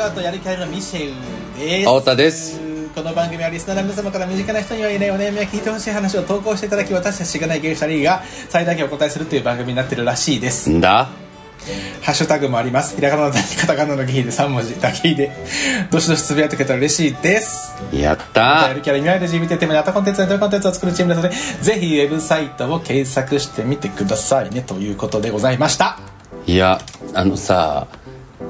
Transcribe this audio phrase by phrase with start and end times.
[0.00, 1.88] 顔とやる気ありのミシェウです。
[1.88, 2.58] 青田です。
[2.94, 10.70] この番組はリスナーの皆様から身近な人にはいないお悩みや聞いてほしい話を投稿していただき私たちしがない芸2人が最大限お答えするという番組になってるらしいです。
[10.70, 11.10] んだ
[12.00, 12.96] ハッシュタグもあります。
[12.96, 15.32] ひらがなのカタカナのギで3文字だけで。
[15.90, 17.74] どしどしつぶやいてくれたら嬉しいです。
[17.92, 24.62] やっやたるキャラ未来で LGBT テーマにあったコンテンツネットコンテンツを作るチームなのでぜひウェブサイトを検索してみてくださいね。
[24.62, 25.98] ということでございました。
[26.46, 26.80] いや
[27.12, 27.86] あのさ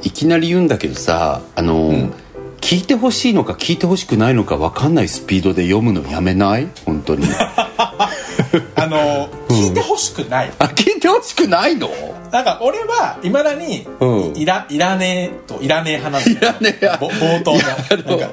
[0.02, 2.10] いきなり言うんだけどさあの、
[2.60, 6.68] 聞いてほしいのか聞いてほしくないのか分かんないスピードで読むのやめない？
[6.84, 7.26] 本当に。
[8.76, 10.52] あの聞いてほしくない。
[10.58, 11.88] あ聞いてほしくないの？
[12.30, 14.36] なんか俺はいまだに、うん。
[14.36, 18.30] いらいらねえといらねえ派なんだよいらねえぼ冒頭のいやあのなん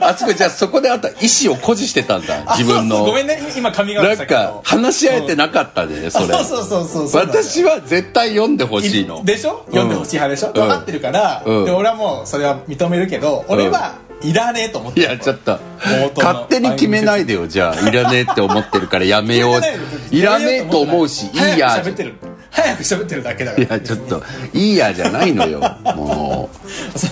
[0.00, 0.08] か。
[0.08, 2.42] あそこじゃあそこであった意思を誇示してたんだ。
[2.46, 3.04] あ自分の。
[3.04, 3.36] ごめんね。
[3.56, 22.14] 今髪がなんか話し合えてなかったねそれそうそうそうそうそう私は絶対読んでほしいのでしょ読んでほしい派でしょ、ん分かってるから、うんで俺はもうそれは認めるけど俺はいらねえと思ってやちょっと冒頭の勝手に決めないでよじゃあいらねえって思ってるからやめよういらねえと思うしいいやってる
[22.56, 23.64] 早く喋ってるだけだから。
[23.64, 24.22] いやちょっと
[24.54, 25.60] いいやじゃないのよ。
[25.94, 26.48] も
[26.96, 27.06] そ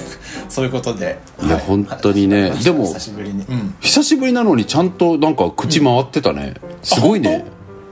[0.48, 1.18] そういうことで。
[1.42, 2.50] いや本当にね。
[2.50, 3.44] はいでも久しぶりに。
[3.48, 3.56] うん。
[3.58, 6.54] う久しぶりなのにちゃんとなんか口回ってたね。
[6.82, 7.44] すごいね。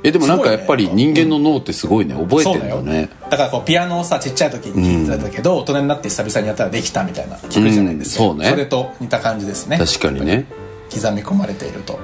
[0.05, 2.15] えでもなんかやっぱり人間の脳ってすごいね。
[2.15, 2.77] 覚えてそうんだよ。
[2.77, 8.51] だねだからこうピアノをさちっちゃい時に弾いてたけど、大人になって久々にやったらできたみたいな聞くじゃないですか、うんそうね。
[8.51, 9.79] それと似た感じですね。
[9.79, 10.47] 確かにね。
[10.93, 11.99] 刻み込まれていると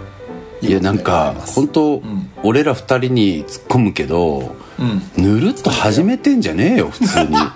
[0.61, 2.03] いやなんか本当
[2.43, 5.03] 俺ら二人に突っ込むけどうん。
[5.17, 7.31] ぬるっと始めてんじゃねえよ普通に。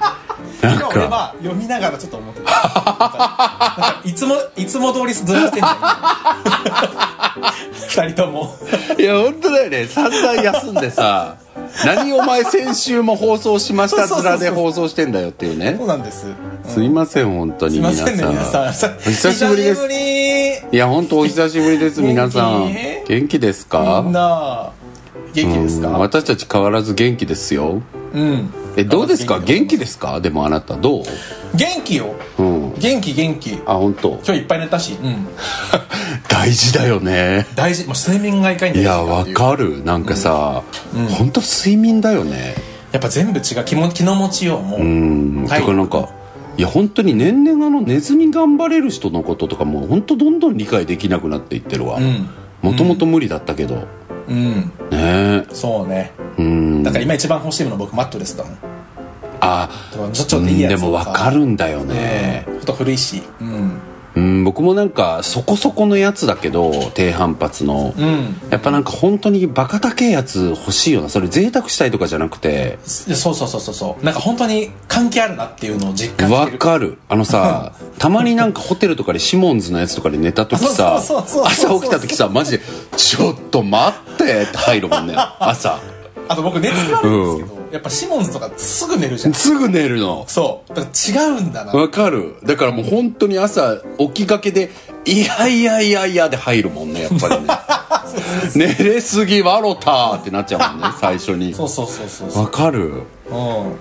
[0.63, 4.01] なん今俺かは読みながらちょっと思ってた。
[4.05, 5.77] いつもいつも通りずらしてんじゃん
[7.89, 8.55] 二人とも。
[8.99, 9.87] いや本当だよね。
[9.87, 11.37] 散々休んでさ
[11.85, 14.41] 何お前先週も放送しましたそうそうそうそう。
[14.41, 15.75] 面で放送してんだよっていうね。
[15.79, 16.27] そうなんです
[16.65, 18.05] すいません本当に皆さ
[18.69, 18.73] ん。
[18.73, 19.87] 久しぶりです。
[20.73, 22.73] いや本当お久しぶりです 皆さん。
[23.07, 24.71] 元気ですみんかな
[25.35, 25.89] 元気ですか？
[25.89, 25.99] うん。
[26.01, 27.83] 私たち変わらず元気ですよ。
[28.15, 28.53] うん。
[28.77, 29.41] えどうですか？
[29.41, 30.21] 元気でですか？
[30.21, 31.03] でもあなたどう？
[31.55, 32.15] 元気よ。
[32.39, 32.75] うん。
[32.79, 33.59] 元気元気。
[33.67, 34.21] あ本当。
[34.25, 35.29] 今日いっぱい寝たし、うん、
[36.29, 37.47] 大事だよね。
[37.55, 37.85] 大事。
[37.87, 39.83] もう睡眠がいかにいやわかる。
[39.85, 40.63] なんかさ
[41.19, 42.55] 本当睡眠だよね。
[42.93, 43.65] やっぱ全部違う。
[43.65, 45.45] 気も気の持ちようもう、うん。
[45.47, 45.63] だはい。
[45.63, 46.09] からなんか
[46.57, 51.97] いや本当に年々あの寝ずに頑張れる人のこととかも本当どんどん理解できなくなっていってるわ。
[51.97, 52.29] うん。
[52.61, 53.87] もともと無理だったけど。
[54.29, 54.73] うん。
[54.91, 55.47] ね。
[55.51, 56.13] そうね。
[56.39, 56.83] えうん。
[56.83, 58.59] だから今一番欲しいもの僕マットレスだもん。
[59.41, 61.95] あちょちょっといいやつうんでもわかるんだよね。
[61.95, 63.23] ねちょっと古いし。
[63.41, 63.81] うん
[64.15, 67.95] うん僕もなんかそこそこのやつだけど低反発の。
[67.97, 68.37] うん。
[68.51, 72.79] やっぱなんか本当にバカ高えやつ欲しいよなそれ贅沢したいとかじゃなくて。
[72.85, 74.05] そうそうそうそうそう。
[74.05, 76.99] なんか本当に関係あるなっていうのを実感してわるかる。
[77.09, 82.61] あのさ たまになんかホテルとかでシモンズのやつとかで寝た時さ朝起きた時さマジで
[82.97, 85.79] 「ちょっと待って」って入るもんね朝。
[86.29, 89.35] あと僕寝つき悪いんですけど、やっぱシモンズとかすぐ寝るじゃん。
[89.35, 90.25] すぐ寝るの。
[90.29, 90.75] そう。
[90.75, 91.73] だから違うんだな。
[91.73, 92.37] わかる。
[92.45, 94.71] だからもう本当に朝起きがけで
[95.07, 97.49] 「いやいやいやいや」で入るもんねやっぱりね。
[98.55, 101.55] 寝れすぎわろたってなっちゃうもんね最初に。
[101.55, 102.89] そうそうそうそうわかる。
[102.89, 103.03] うん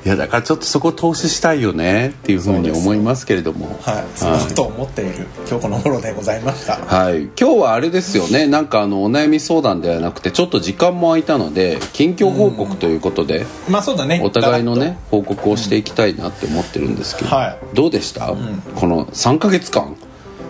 [0.06, 3.78] いやだからちょっとそこ投資したいよねっていうふうに思いますけれども。
[3.82, 4.06] はい。
[4.16, 5.28] そんなことを思っている。
[5.48, 6.78] 今日この頃でございました。
[6.78, 8.48] はい、今日はあれですよね。
[8.48, 14.22] なんかあのお悩み相談ではなくてちょっと時間も空いたので近況報告ということで、まあそうだね。
[14.24, 17.76] お互いのね報告をしていきたいなって思ってるんですけど、はい。
[17.76, 18.34] どうでした、
[18.76, 19.96] この3ヶ月間。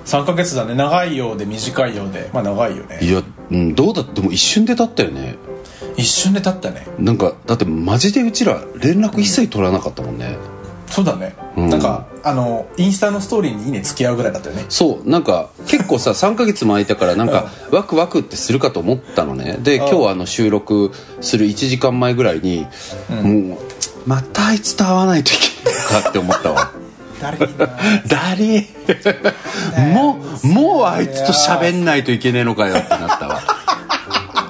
[0.06, 0.74] 3ヶ月だね。
[0.76, 2.30] 長いようで短いようで。
[2.34, 3.00] まあ長いよね。
[3.02, 5.36] いや、うん、どうだでも一瞬で経ったよね
[5.98, 6.88] 一瞬で経ったね。
[6.98, 10.38] なんかだってマジでうちら連絡一切取らなかったもんね、
[10.88, 11.70] そうだね、うん。
[11.70, 14.66] なんかあのインスタのストーリーに「いいね」付き合うぐらいだったよね。
[14.70, 15.10] そう。
[15.10, 19.58] なんか結構さ 3ヶ月も空いたからなんかワクワクってするかと思ったのね。
[19.62, 19.90] でうん。
[19.90, 20.92] 今日あの収録
[21.22, 22.68] する1時間前ぐらいに、
[23.10, 23.58] もう
[24.06, 26.72] またあいつと会わないといけないのかって思ったわ。
[27.22, 27.68] 誰にな
[28.08, 33.42] ダリーもうもうあいつと喋んないといけねえのかよってなったわ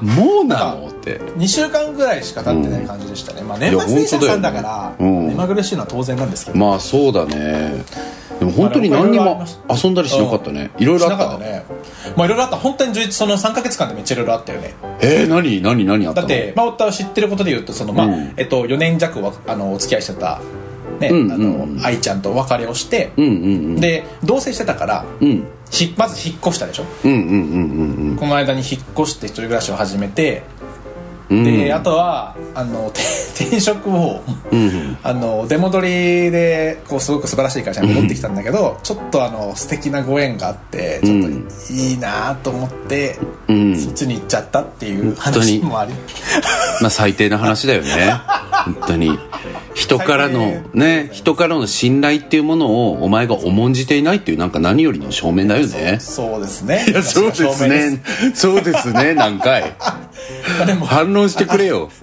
[0.02, 1.20] もうなのって。
[1.38, 7.84] 2週間ぐらいしか経ってない感じでしたね、まあ年末年始さんだから目まぐるしいのは当然なんですけど、まあそうだね。
[8.40, 10.72] でも本当に何にも遊んだりしなかったね。
[10.80, 11.38] いろいろあった。
[11.38, 11.64] ね。
[12.16, 12.58] まあいろいろあった。
[12.58, 14.74] 本当に11その3か月間でめっちゃいろいろあったよね。
[15.00, 15.62] えー、何？
[15.62, 15.86] 何？
[15.86, 16.28] 何あったの？
[16.28, 18.34] だって、まあ、夫は知ってることで言うとその、まあうん。
[18.38, 20.42] えっと、4年弱はあのお付き合いしてた、
[21.02, 21.76] ねうんあうん。
[21.78, 23.38] の愛ちゃんとお別れをして、うんうんう
[23.74, 23.76] ん。
[23.82, 25.44] で同棲してたからうん。
[25.70, 26.84] ひまず引っ越したでしょ？
[27.06, 28.18] うんうんうんうんうん。
[28.18, 30.61] この間に引っ越して一人暮らしを始めてうん
[31.32, 33.00] であとはあの て
[33.46, 34.98] 転職を、うん。
[35.04, 35.88] あの出戻り
[36.32, 43.18] でこうすごく素晴らしい会社に戻ってきたんだけど、ちょっとあの素敵なご縁があってちょっといいなと思って、
[43.48, 43.78] うん。
[43.80, 45.94] そっちに行っちゃったっていう話もあり。
[46.82, 48.14] まあ最低な話だよね。
[48.66, 49.18] 本当に。
[49.74, 51.10] 人からの最ね。
[51.12, 55.98] 人からの信頼っていうものをお前が重んじていないっていうなんか何よりの証明だよね。
[56.00, 56.86] そうですね。
[57.02, 58.02] そうですね。
[58.34, 59.14] そうですね。
[59.14, 59.74] 何回
[60.58, 61.90] まあでも反論してくれよ。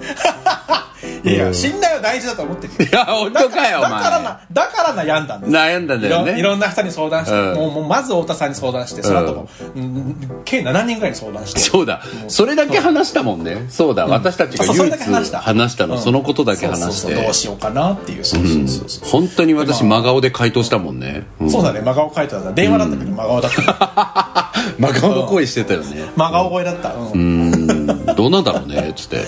[1.24, 5.52] いやいや信頼は大事だと思ってるいや本当かよおだから前なだから悩んだんです。
[5.52, 7.54] 悩んだんだいろいよねろんな人に相談して、うん。
[7.54, 11.60] もうもうまず太田さんに相談してその後も、うん計7人ぐらいに相談して。
[11.60, 12.02] そうだ。
[12.28, 13.66] それだけ話したもんね。
[13.68, 13.94] そう。
[13.94, 15.40] だ私たちが唯一れだけ話した。
[15.40, 15.96] 話したの。
[15.96, 16.00] うん。
[16.00, 17.14] そのことだけ話して。
[17.14, 18.24] どうしようかなっていう。
[18.24, 21.26] そうそうそうそう、本当に私真顔で回答したもんね。
[21.40, 21.50] うん。
[21.50, 22.52] そうだね真顔書いてた。
[22.52, 24.52] 電話だったけど真顔だった。
[24.78, 26.10] 真顔の声してたよね。
[26.16, 26.94] 真顔声だった。
[26.94, 27.47] うん、うん
[28.18, 29.18] どうなんだろうねつって。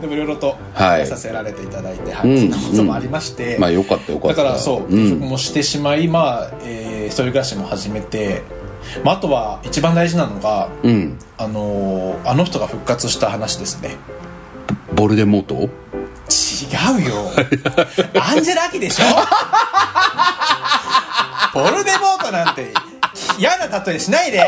[0.00, 1.06] でもいろいろとはい。
[1.08, 4.36] させられていただいて、はいうんそんなこともありまして、まあよかったよかった。
[4.36, 5.06] だからそううん。
[5.06, 8.42] 転職もしてしまい、まあ、えー一人暮らしも始めて、
[9.02, 11.18] まあ、あとは一番大事なのが、うん。
[11.36, 13.96] あのーあの人が復活した話ですね。
[14.94, 15.54] ボルデモート？
[15.54, 15.68] 違
[17.02, 17.32] うよ。
[18.20, 19.04] アンジェラ・アキでしょ？
[21.54, 22.72] ボルデモートなんて
[23.38, 24.46] 嫌な例えしないで。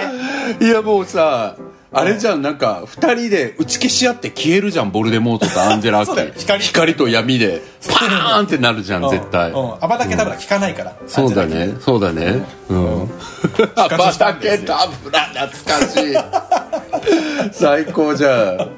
[0.61, 1.56] いやもうさ
[1.93, 6.06] あれじゃんなんか二人で打ち消し合って消えるじゃんボルデモートとアンジェラ・アキ。
[6.09, 6.33] そうだよ。
[6.59, 6.94] 光。
[6.94, 9.53] と闇でパーンってなるじゃん絶対。
[9.53, 9.79] うんうん。
[9.81, 12.44] アバタケタブラ効かないから、そうだねそうだね。
[12.69, 13.03] うん。
[13.77, 16.17] ア活バタケタブラ懐かしい。
[17.53, 18.71] 最高じゃん。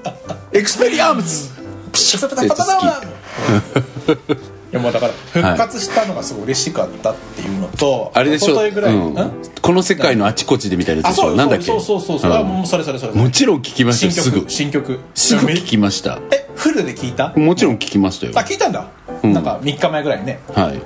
[0.53, 1.53] エクスペリアム ス
[1.91, 2.59] プシュッて好き
[4.71, 8.67] いやもうだから復活したのがすごい嬉しかったっていうのと、あれでしょ、う。
[8.67, 9.15] ん。
[9.15, 9.33] ん？
[9.63, 11.35] この世界のあちこちでみたいなやつでしょ？
[11.35, 11.65] なんだっけ？
[11.65, 12.37] そうそうそうそう、うん。
[12.37, 13.13] あもうそれそれそれ。
[13.15, 14.41] もちろん聞きましたすぐ。
[14.41, 15.01] 曲新曲。
[15.15, 16.19] すぐ聞きました。
[16.33, 17.33] えフルで聞いた？
[17.35, 18.33] もちろん聞きましたよ。
[18.37, 18.91] あ聞いたんだ、
[19.25, 19.33] ん。
[19.33, 20.41] なんか3日前ぐらいにね。
[20.55, 20.83] はい。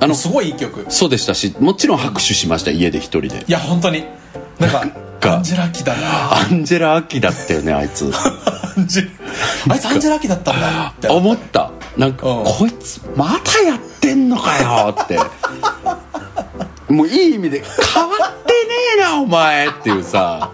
[0.00, 0.86] あのすごいいい曲。
[0.90, 3.44] そうでしたしもちろん拍手しました家で一人で。
[3.46, 4.04] いや本当に。
[4.58, 4.86] なんか
[5.20, 6.34] かアンジェラ・アキだな。
[6.34, 8.10] アンジェラ・アキだったよねあいつ。
[9.68, 12.44] あいつアンジェラ・アキだったんだって思ったなんか、うん。
[12.44, 15.18] こいつまたやってんのかよって。
[16.92, 17.62] もういい意味で
[17.94, 18.58] 変わってね
[18.98, 20.50] えなお前っていうさ。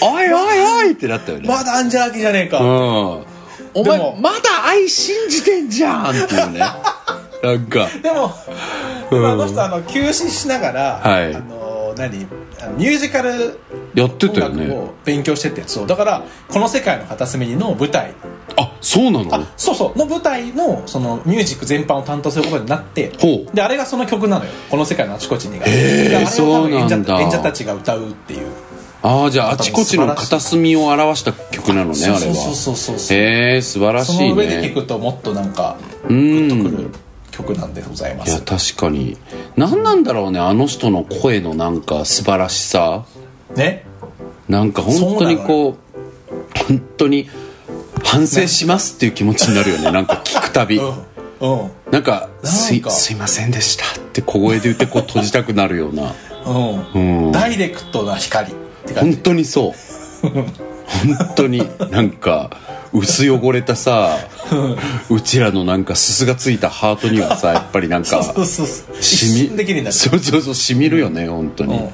[0.00, 2.66] おいおいおいってなったよね、まだアンジェラ・アキじゃねえか、うん。
[3.74, 6.58] お前まだ愛信じてんじゃんっていうね。
[6.58, 7.88] なんか。
[8.02, 8.34] でも、
[9.10, 11.34] でもあの人あの休止しながら、はい。
[11.34, 11.53] あの
[11.96, 12.26] 何？
[12.60, 13.58] あのミュージカル
[13.94, 14.90] やって音たよね。
[15.04, 18.14] 勉強しててそうだからこの世界の片隅にの舞台。
[18.56, 19.34] あそうなの？
[19.34, 19.98] あそうそう。
[19.98, 23.54] の舞台のそのミュージック全般を担当することになってほう。
[23.56, 24.50] であれがその曲なのよ。
[24.70, 25.66] この世界のあちこちにが。
[25.66, 27.20] へーであれを多分演者そうなんだ。
[27.20, 28.48] 演者たちが歌うっていう。
[29.02, 32.18] ああじゃああちこちの片隅を表した曲なのねあれは。
[32.18, 35.76] そうそうそうそうそうへえ素晴らしいその上でね聴くともっとなんか
[36.08, 36.48] うん。
[36.48, 36.90] グッとくる
[37.34, 39.16] 曲なんでございまいやす確かに。
[39.56, 43.04] 何なんだろうねあの人の声のなんか素晴らしさ。
[43.56, 43.84] ね？
[44.48, 45.76] なんか本当にこう
[46.68, 47.28] 本当に
[48.04, 49.90] 反省しますっていう気持ちになるよね。
[49.92, 50.78] なんか聞くたび。
[50.78, 50.92] うん
[51.40, 51.70] うん。
[51.90, 56.14] なんか「すすいませんでした」って小声で言ってこう閉じたくなるような。
[56.94, 57.26] うん。
[57.26, 57.32] うん。
[57.32, 58.54] ダイレクトな光っ
[58.86, 60.28] て感本じ当にそう。
[60.86, 62.50] 本当になんか
[62.94, 64.16] 薄汚れたさ
[65.10, 69.92] うちらのなんかすすがついたハートにはさやっぱりなんかそうそうそう一しみ瞬できるになる。
[69.92, 71.90] そうそうそうしみるよね本当に、うんうん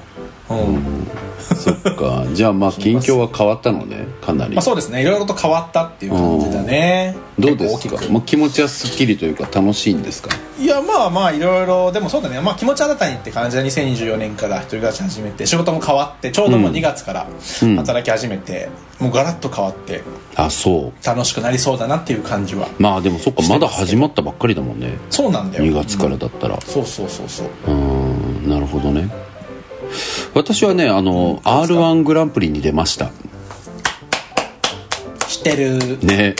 [0.51, 2.25] そっか。
[2.35, 4.07] じゃあまあ近況は変わったのね。
[4.25, 5.03] かなり、まあそうですね。
[5.03, 7.17] いろいろと変わったっていう感じだね。
[7.39, 10.29] どうですか、まあ、気持ちはすっきりというか楽しいんですか？
[10.61, 17.27] いやまあまあいろいろでもそうだね、まあ、気持ち新たにって感じで2024年から一人暮らし始めて仕事も変わってちょうどもう2月から
[17.63, 17.77] うん。
[17.77, 20.03] 働き始めて、もうガラッと変わって
[20.37, 21.07] あそう。
[21.07, 22.69] 楽しくなりそうだなっていう感じは。
[22.79, 24.99] まあでもそっかまだ始まったばっかりだもんね。
[25.09, 25.65] そうなんだよ。
[25.65, 26.59] 2月からだったら。
[26.67, 27.47] そうそうそうそう。
[27.67, 27.73] うー
[28.47, 28.51] ん。
[28.51, 29.09] なるほどね
[30.35, 33.11] 私はねあの r 1グランプリに出ました。
[35.29, 35.99] 知ってる。
[36.01, 36.35] ね。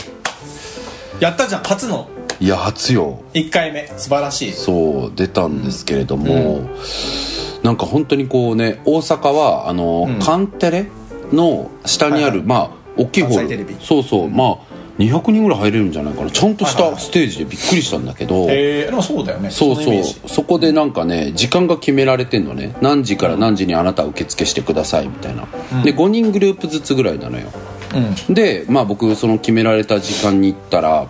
[1.19, 2.09] やったじゃん初の。
[2.39, 3.21] いや初よ。
[3.33, 3.87] 1回目。
[3.97, 4.51] 素晴らしい。
[4.51, 6.67] そう出たんですけれども、
[7.63, 10.19] なんか本当にこうね大阪はあの、ん。
[10.19, 10.87] カンテレ
[11.31, 12.47] の下にある、はいはい。
[12.47, 14.70] まあ大きいホールそうそう、まあ
[15.01, 16.31] 200人ぐらい入れるんじゃないかな。
[16.31, 19.49] ちゃんとしたステージでびっくりしたんだけど、へえでもそうだよね。
[19.49, 20.03] そうそう。
[20.29, 22.75] そこでなんかね時間が決められてんのね。
[22.81, 25.47] 何時から何時にあなた受付してくださいみたいな、
[25.83, 27.47] で5人グループずつぐらいなのよ。
[28.27, 28.33] うん。
[28.33, 31.07] でまあ僕その決められた時間に行ったら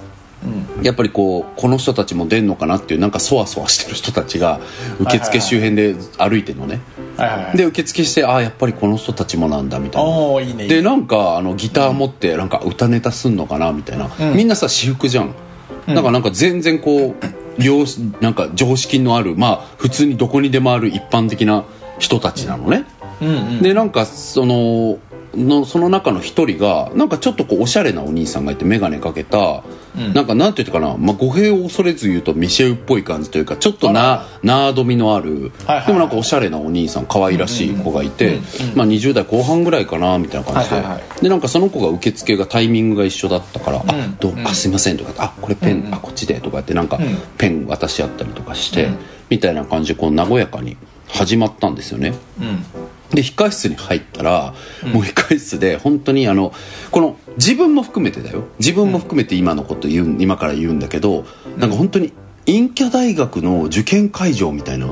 [0.81, 4.59] やっぱりこうこの人たちも出んのかなっていうなんかそわそわしてる人たちが
[4.99, 7.10] 受付周辺で歩いてるのね、はいはいはい
[7.55, 10.39] で受付してああやっぱりこの人たちもなんだみたいな。
[10.55, 14.35] ねでなんかあのギター持ってなんか歌ネタすんのかなみたいな、うん。
[14.35, 15.35] みんなさ私服じゃん、
[15.87, 17.85] だからなんか全然こう良
[18.21, 21.65] なんか常識のあるまあ普通にどこにでもある一般的な
[21.99, 22.85] 人たちなのね、
[23.21, 23.61] うんうん。
[23.61, 24.97] でなんかその
[25.35, 29.63] のその中の一人がなんかちょっとこうおしゃれなお兄さんがいて眼鏡かけた、
[29.97, 30.13] うん。
[30.13, 35.87] なんかなんていうかな、まあ、語弊を恐れず言うとミシェルっぽい感じというかちょっとなナードみのある、はいはいはい。
[35.87, 38.39] でもなんかおしゃれなお兄さん可愛らしい子がいて、
[38.75, 47.01] まあ、20代後半ぐらいかなみたいな感じで、はいはいはでなんかその子が受付がタイミングが一緒だったから「んあどうあすいません」とかって「あこれペン、あこっちで」とかってなんか、ん。
[47.37, 48.97] ペン渡し合ったりとかして、うん。
[49.29, 50.75] みたいな感じでこう和やかに
[51.07, 52.13] 始まったんですよね。
[52.39, 52.65] うん
[53.13, 54.53] で控室に入ったら、
[54.93, 56.53] もう控室で本当にあの
[56.91, 58.45] この自分も含めてだよ。
[58.59, 61.25] 自分も含めて今のこと言う今から言うんだけど、
[61.57, 62.13] なんか本当に
[62.45, 64.87] 陰キャ大学の受験会場みたいな。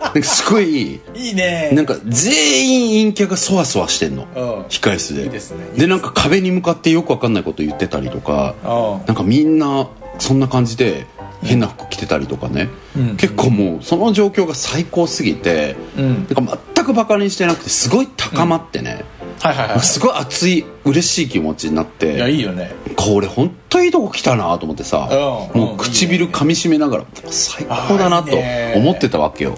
[0.00, 1.70] なんかすごいいいね。
[1.72, 4.26] なんか全員陰キャがそわそわしてんの。
[4.34, 4.60] うん。
[4.62, 5.24] 控室で。
[5.24, 5.58] いいですね。
[5.76, 11.06] でなんか壁に向かってよくわかんないこと言ってたりとかあなんかみんなそんな感じで
[11.42, 13.16] 変な服着てたりとかね、うん。
[13.16, 16.26] 結構もうその状況が最高すぎて、うん。
[16.28, 19.04] なんか全くバカにしてなくてすごい高まってね、
[19.40, 22.72] はいはいはいすごい熱い嬉しい気持ちになっいやていいよね。
[22.96, 28.36] これ本当いいとこ来たなと思ってさ、うんもう唇噛みしめながら最高だなと
[28.76, 29.56] 思ってたわけよ。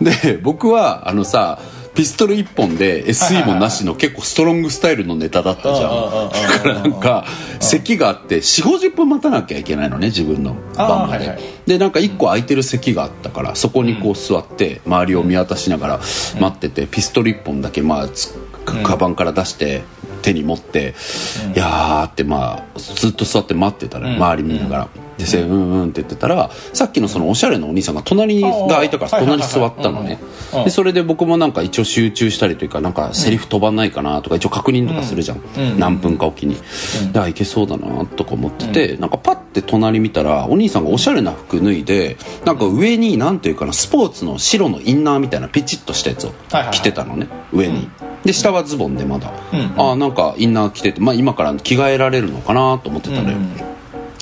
[0.00, 1.60] うで僕はあのさ
[1.94, 6.30] ピストル1本で SE もなしの結構ストロングスタイルのネタだったじゃん。
[6.30, 7.26] だからなんか
[7.60, 11.40] 席があって4 5 0分待たなきゃいけないのね自分の番まで、あーはいはい。
[11.66, 15.98] でなんか1個空いてる席があったからそこにこう座って周りを見渡しながら
[16.40, 18.34] 待っててピストル1本だけまあつ
[18.84, 19.82] カバンから出して
[20.22, 20.94] 手に持って、
[21.54, 24.16] いやーってまあずっと座って待ってたら、ん。
[24.16, 24.88] 周り見ながら、
[25.18, 30.18] うんうんって言ってたらさっきのそのおしゃれなお兄さんが隣が空いたから隣に座ったのね。
[30.20, 30.32] うんうん
[30.64, 35.78] でそれで僕もなんか一応集中したりというかなんかセリフ飛ばないかなとか一応確認とかするじゃん、うん。
[35.78, 36.56] 何分かおきに、
[37.12, 46.32] であいけそうだなとか思ってて、なんかパッて隣見たらお兄さんがおしゃれな服脱いでなんか上になんていうかなスポーツの白のインナーみたいなピチッとしたやつを
[46.70, 47.28] 着てたのね。
[47.52, 47.88] 上に、
[48.24, 49.80] で下はズボンでまだ、うん。
[49.80, 53.56] ああなんかインナー着てて、まあ、今から着替えられるのかなと思ってたのよ、うん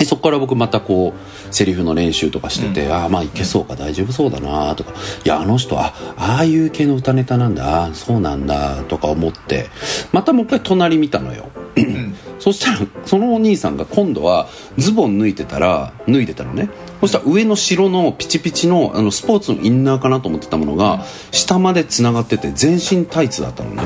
[0.00, 4.94] でそこから僕またこうセリフの練習とかしてて、ああまあいけそうか大丈夫そうだなとか。
[5.26, 9.68] いやあの人あああいう系の歌ネタなんだあーそうなんだとか思って。
[10.12, 11.50] またもう一回隣見たのよ、
[12.40, 16.70] そしたらそのお兄さんが今度はズボン脱いでたら脱いでたのね。
[17.02, 23.82] そしたら上の白のピチピチのあのスポーツのインナーかなと思ってたものが下までつながってて全身タイツだったのね。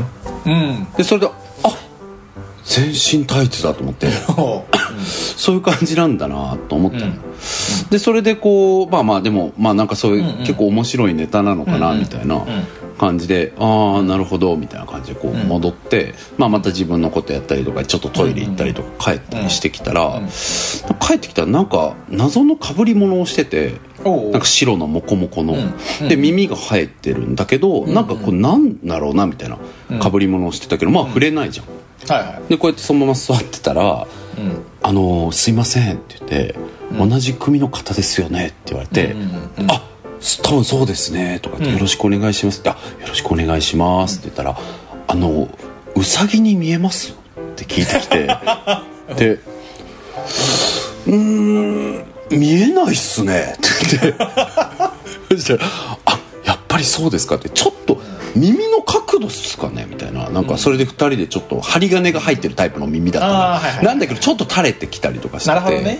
[0.46, 0.86] うん。
[0.96, 1.32] でそれであ
[2.64, 4.08] 全身タイツだと思って。
[4.36, 4.64] お
[5.36, 7.12] そういう感じなんだなと思ったの、
[7.90, 10.38] でそれでこうまあまあでもまあなんかそういう、うんうん。
[10.38, 11.96] 結構面白いネタなのかなうん。
[11.96, 12.44] うんみたいな
[12.98, 20.22] 感じで、ああなるほどみたいな感じでこう戻って、まあ、また自分のことやったりとかちょっとトイレ行ったりとか帰ったりしてきたら、
[21.00, 26.08] 帰ってきたらなんか謎の被り物をしててなんか白のモコモコの、うん。
[26.08, 29.58] で耳が生えてるんだけど、なんかこうなんだろうなみたいな
[30.00, 31.66] 被り物をしてたけどまあ触れないじゃん。
[32.08, 32.48] はいはい。
[32.48, 34.06] でこうやってそのまま座ってたら
[34.36, 36.54] うん「あのーすいません」って言って、
[36.98, 39.20] 同じ組の方ですよね」って言われて「うん
[39.64, 39.82] うんあ
[40.42, 41.72] 多分そうですね」とかって、うん。
[41.74, 44.56] よろしくお願いします」って「あよろしくお願いします」って言ったら
[45.06, 45.48] 「あの
[45.94, 47.14] うさぎに見えます?」っ
[47.56, 48.26] て聞いてきて
[49.16, 49.38] で
[51.06, 54.24] 「うーん見えないっすね」って言って。
[55.36, 55.70] そしたら
[56.06, 58.00] 「あやっぱりそうですか」ってちょっと
[58.34, 59.86] 耳の角度っすかね？
[59.88, 60.28] みたいな。
[60.30, 63.84] なんかそれで2人でちょっと針金が入ってるタイプの耳だったの、あーはいはい。
[63.84, 65.50] なんだけどちょっと垂れてきたりとかして。
[65.50, 65.98] なるほどね。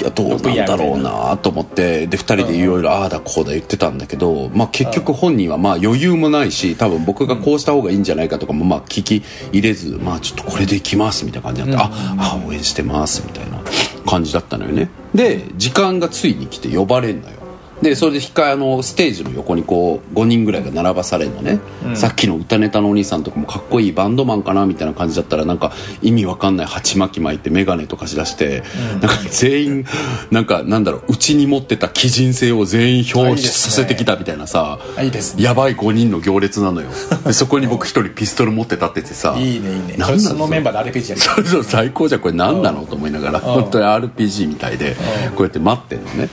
[0.00, 2.06] いやどうなんだろうなと思って。
[2.06, 13.62] で2人でいろいろああだこうだ言ってたんだけど、まあ、結局本人はまあ余裕もないし多分僕がこうした方がいいんじゃないかとかもまあ聞き入れず、まあ、ちょっとこれでいきますみたいな感じになって、ああ応援してますみたいな
[14.06, 14.88] 感じだったのよね。
[15.14, 17.39] で時間がついに来て呼ばれんのよ
[17.82, 21.60] でそれで控えあのステージの横にこう5人ぐらいが並ばされるのね、
[21.94, 25.72] さっきの歌ネタのお兄さんとかもかっこいいバンドマンかなみたいな感じだったらなんか
[26.02, 29.84] 意味わかんない鉢巻き巻いて眼鏡とかしだして、なんか全員
[30.30, 35.42] なんかなんだろううちに持ってた鬼人性を全員表出させてきたみたいなさあいいですね。
[35.42, 36.90] やばい5人の行列なのよ。
[37.24, 39.96] でそこに僕一人ピストル持って立っててさいいねいいね。
[39.96, 42.84] なんなんそのメンバーで RPG やりそうそう最高じゃんこれ何なの？
[42.84, 44.96] と思いながら本当に RPG みたいで
[45.34, 46.28] こうやって待ってんのね。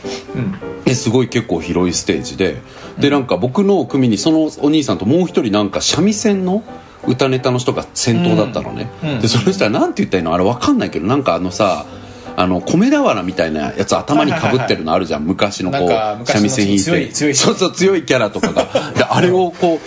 [0.83, 2.57] ですごい結構広いステージで
[2.97, 6.63] でなんか僕の組にそのお兄さんともう一人なんか三味線の
[7.05, 10.33] 歌ネタの人が先頭だったのね、うんうんでその人は何て言ったらいいの？
[10.33, 11.85] あれ分かんないけどなんかあのさ
[12.35, 15.89] あの米俵みたいなやつ頭にかぶってるのあるじゃん、昔のこう
[16.25, 17.11] 三味線弾いて。
[17.11, 18.65] 強いそうそう強いキャラとかが。
[18.93, 19.79] であれをこう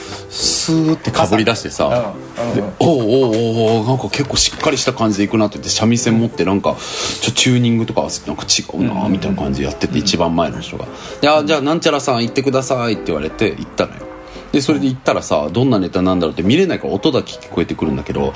[0.60, 2.14] スーってかぶり出してさ。
[2.54, 5.60] でおうおうおうおうなんか結構しっかりした感じでいくなって。
[5.60, 6.76] 言って三味線持ってなんか
[7.20, 10.86] ちょチューニングとかなんか違うなみたいな感じでやってて一番前の人が
[11.22, 14.09] 「いやじゃあなんちゃらさん行ってください」って言われて行ったのよ
[14.52, 18.32] でそれで行ったらさどんなネタなんだろうって見れないから音だけ聞こえてくるんだけど、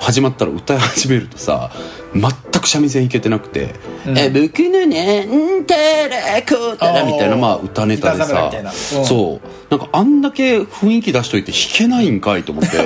[0.00, 1.70] 始まったら歌い始めるとさ
[2.14, 2.22] 全
[2.60, 3.74] く三味線弾けてなくて
[4.06, 5.74] 「え僕のねんた
[6.08, 9.04] らこうたら」みたいなまあ歌ネタでさうん。
[9.04, 9.48] そう。
[9.70, 12.76] なんかあんだけ雰囲気出しといて弾けないんかいと思って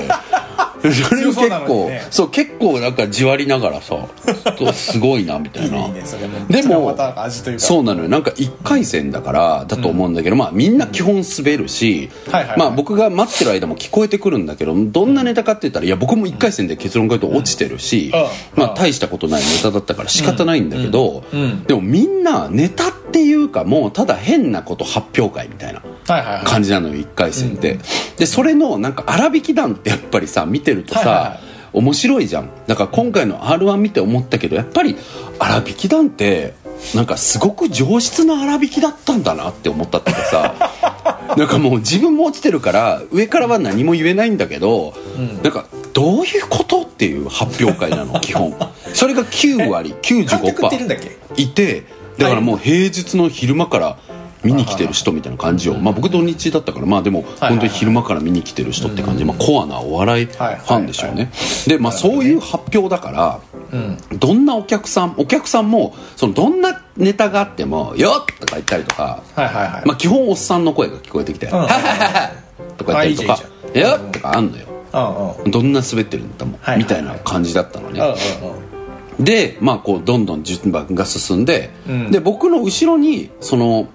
[0.93, 2.07] それ結構ね。
[2.11, 3.97] そう結構なんかじわりながらさ
[4.73, 5.89] すごいなみたいな。
[5.89, 6.03] ね
[6.49, 6.95] でも
[7.59, 8.09] そうなのよ。
[8.09, 12.59] なんか1回戦だからだと思うんだけど、まあみんな基本滑るし、はいはいはい。
[12.59, 21.25] まあ僕が待ってる間も聞こえてくるんだけどどんなネタかって言ったらいや僕も1回戦で結論から言うと落ちてるし、うんまあ大したことないネタだったから仕方ないんだけど、
[21.67, 25.83] でもみんなネタっていうかもうただ変なこと発表会みたいな。
[26.45, 27.79] 感じなのよ1回戦って、
[28.17, 31.41] でそれのなんか粗挽き団ってやっぱりさ見てるとさ、はいはいはい。
[31.73, 32.51] 面白いじゃん。
[32.67, 34.97] だから今回の r 1見て思ったけどやっぱり
[35.39, 36.55] 粗挽き団って
[36.95, 44.95] なんかすごく上質な粗挽きだったんだなって思ったっていうかさ なんかもう自分も落ちてるから上からは何も言えないんだけど、
[45.43, 48.55] なんかどういうことっていう発表会なの 基本。
[48.95, 51.01] それが9割観客っているんだっ95%
[51.37, 51.43] け？
[51.43, 51.85] いて
[52.17, 53.99] だからもう平日の昼間から
[54.45, 61.31] 見に来てる人みたいな感じを、まあ、僕土日だったからまあでもはい本当に昼間から見に来てる人って感じ、まあ、コアなお笑いフはいァンでしょうね。
[61.67, 63.56] でまあそういう発表だからうん
[64.19, 69.83] どんなお客さんお客さんもそのどんなネタがあっても「よっ!」とか言ったりとか、はいはいはい。
[69.87, 71.51] まあ、基本おっさんの声が聞こえてきて「ん。
[71.51, 72.31] はははは」
[72.77, 74.67] とか言ったりとかあいいじゃんいいじゃん「よっ!」とかあんのよ。
[75.47, 78.01] どんな滑ってるネタもみたいな感じだったのね、
[79.21, 82.11] でまあこうどんどん順番が進んで、うん。
[82.11, 83.89] で僕の後ろにその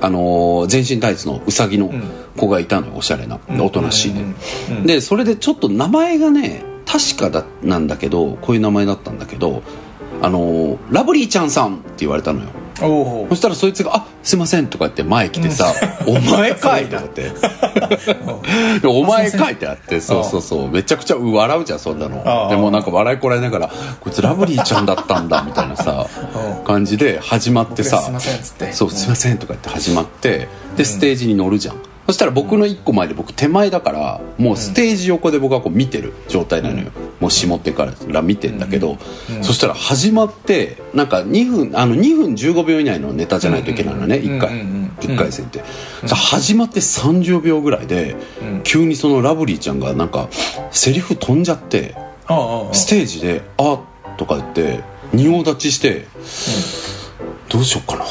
[0.00, 1.92] あのー全身タイツのうさぎの
[2.36, 3.60] 子がいたのよおしゃれな、ん。
[3.60, 4.14] おとなしい
[4.84, 9.62] で、でそれでちょっと名前がね確かだなんだけどこういう名前だったんだけど
[10.22, 12.46] あのーラブリーちゃんさんって言われたのよ。
[13.28, 15.70] そしたらそいつが「あ すいません」とか言って前来てさ
[16.08, 17.30] 「お前かい」とかって。
[18.80, 20.68] でお前かいってあってそうそうそう。
[20.70, 22.48] めちゃくちゃ笑うじゃんそんなの。
[22.48, 26.06] でもなんか笑いこらえながら「こいつラブリーちゃんだったんだ」みたいなさ
[26.58, 26.64] うん。
[26.64, 28.72] 感じで始まってさ僕がすいませんっつって。
[28.72, 31.76] そう「すいません」とか言って始まってでステージに乗るじゃん
[32.10, 36.90] そしたら僕の一個前で僕手前だからもうステージ横で僕はこう見てる状態なのよ。
[37.20, 38.98] もう下手から見てんだけど
[39.42, 44.50] そしたら始まってなんか2分あの2分15秒以内のネタじゃないといけないのね1回。
[44.50, 44.58] うん。
[44.58, 44.66] うん。
[44.66, 44.90] うん。
[44.98, 45.62] 1回戦って。
[46.12, 48.16] 始まって30秒ぐらいで
[48.64, 50.28] 急にそのラブリーちゃんがなんか
[50.72, 51.94] セリフ飛んじゃって
[52.72, 53.78] ステージで「あ」
[54.18, 54.80] とか言って
[55.12, 56.06] 仁王立ちして
[57.48, 58.04] 「どうしようかな」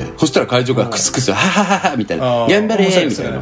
[0.00, 2.24] ってそしたら会場がクスクス「はははは」みたいな。
[2.44, 2.50] あ「ー。
[2.50, 3.32] 頑張れ!」みたい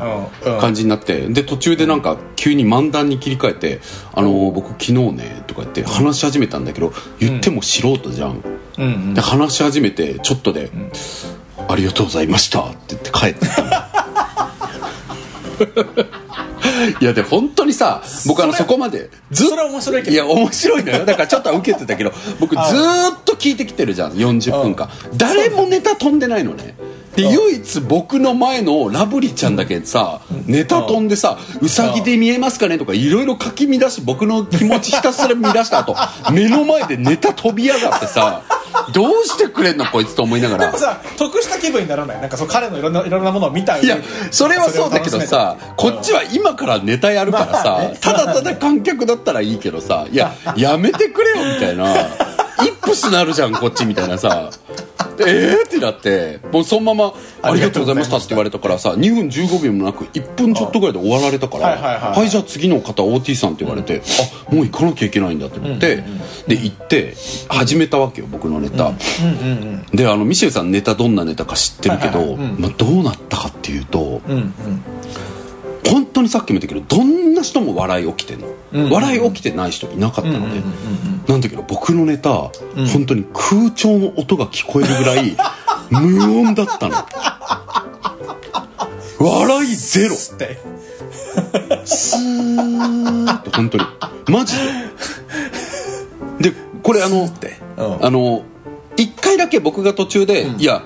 [0.53, 3.81] な感じになってで途中でなんか急に漫談に切り替えて
[4.13, 8.43] 「あのー僕昨日ね」とか言って話し始めたんだけど言っても素人じゃん。
[9.15, 10.71] で話し始めてちょっとで
[11.69, 13.63] 「ありがとうございました」って言って帰ってった
[16.03, 16.07] の
[17.01, 20.15] いやで本当にさ僕あのそこまでずっそれは面白いけど。
[20.15, 21.05] いや面白いのよ。
[21.05, 24.89] だからちょっとは受けてたけど僕 ずーっと聞いてきてるじゃん40分間。
[25.17, 26.75] 誰もネタ飛んでないのね
[27.17, 35.97] で唯一僕の前のラブリーちゃんだけさネタ飛んでさ「うさぎで見えますかね?」とかいろいろ書き乱し僕の気持ちひたすら乱した後
[36.33, 38.43] 目の前でネタ飛びやがってさ
[38.93, 40.67] どうしてくれんのこいつと思いながら。
[40.67, 42.21] でもさ得した気分にならない？
[42.21, 47.99] なんかそう彼のいろんないろんなものを見た上いやでそれはそうだけどさこっちは今からネタやるからまあさね。
[48.01, 51.93] ただただ観客だったらいいけどさいややめてくれよみたいな。
[52.61, 54.51] イップスなるじゃんこっちみたいなさ
[55.27, 64.03] ええー、ってなってもうそのまま「ありがとうございました」って言われたからさ2分15秒もなく1分ちょっとぐらいで終わられたから「はいじゃあ次の方 OT さん」って言われて、
[64.49, 66.05] あもう行かなきゃいけないんだって思って、
[66.47, 67.15] で行って
[67.49, 68.93] 始めたわけよ僕のネタ、
[69.93, 74.55] であのミシェルさんネタどんなネタか知ってるけど、まあ、どうなったかっていうと、うんうん
[75.89, 82.51] 本当にさっきも言ったけどどんな人も笑い起きてんの、うん笑い起きてない人いなかったので、うんうんうんなんだけど僕のネタ、
[82.93, 85.37] 本当に空調の音が聞こえるぐらい
[85.91, 86.97] 無音だったの。
[89.21, 90.17] 笑いゼロ。
[90.17, 90.59] つって。
[91.85, 93.85] スーって本当に。
[94.29, 94.57] マジ
[96.41, 96.51] で。
[96.51, 98.05] でこれあのうん。
[98.05, 98.43] あの
[99.01, 100.83] 一回だけ僕が途中で「いや、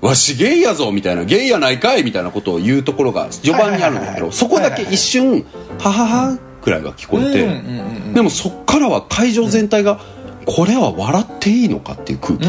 [0.00, 5.44] わしゲイやぞ」みたいな「ゲイやないかい」みたいなことを言うところが序盤にあるんだけどそこだけ一瞬
[5.78, 10.00] 「ははは」くらいが聞こえてでもそっからは会場全体が
[10.46, 12.48] これは笑っていいのかっていう空気、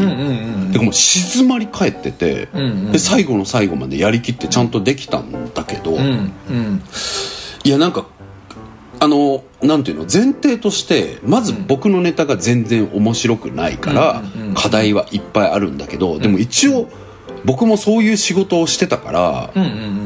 [0.72, 2.48] でもう静まり返ってて、
[2.92, 5.96] で最後の最後までやりきってちゃんとできたんだけど、
[7.64, 8.17] いやなんかあ
[9.08, 10.02] のなんていうの？
[10.02, 14.22] 前提としてまず僕のネタが全然面白くないから
[14.54, 16.88] 課題はいっぱいあるんだけどでも一応
[17.44, 19.52] 僕もそういう仕事をしてたから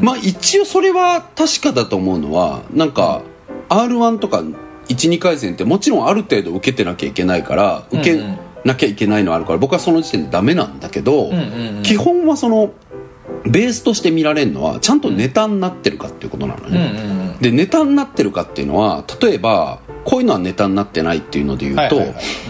[0.01, 3.23] まあ一応それは確かだと思うのはなんか
[3.69, 4.43] r 1とか
[4.88, 8.23] 12回戦ってもちろんある程度受けてなきゃいけないから受け
[8.65, 11.31] なきゃいけないのあるから僕はその時点でダメなんだけど
[11.83, 12.73] 基本はその
[13.44, 16.92] ベースとして見られるのはちゃんとネタになってるかっていうことなのうんね。
[17.37, 17.38] うん。
[17.40, 22.00] でネタになってるかっていうのは例えばこういうのはネタになってないっていうので言うと、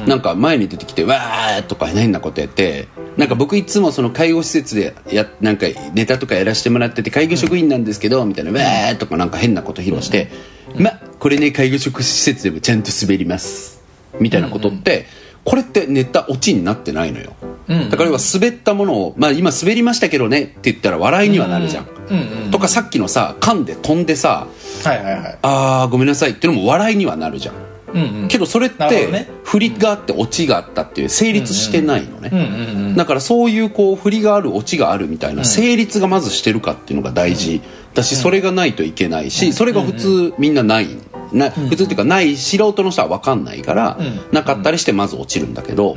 [0.07, 10.31] なんか前に出てきて「わー」とか変なことやってなんか僕いつもその介護施設でやなんかネタとかやらせてもらってて介護職員なんですけどみたいな「わー」とかなんか変なこと披露して
[10.77, 13.83] 「まこれね介護職施設でもちゃんと滑ります」
[14.21, 15.07] みたいなことって
[15.45, 17.35] これってネタオチになってないのよ。
[17.69, 17.91] うん。
[17.91, 21.87] だから要は滑ったものを、まあ、今滑りましたけどねって言ったら笑いにはなるじゃん。
[22.11, 24.47] うんうんとかさっきのさ噛んで飛んでさ
[24.85, 25.39] はいはいはい。
[25.43, 27.55] あーごめんなさいっていうのも笑いにはなるじゃん。
[27.95, 28.29] うんうん。
[28.29, 37.61] けどそれって振りがあってオチがあったっていう成立してないのね、だからそういうこう振りがあるオチがあるみたいな成立がまずしてるかっていうのが大事
[37.95, 40.89] だしそれがないといけないしそれが普通みんなない
[41.33, 44.21] な普通っていうかない素人の人は分かんないからうん。
[44.33, 45.97] なかったりしてまず落ちるんだけど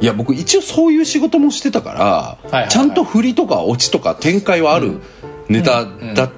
[0.00, 5.00] いや僕一応そういう仕事もしてたから、ちゃんと振りとかオチとか展開はある
[5.48, 6.30] ネタだっ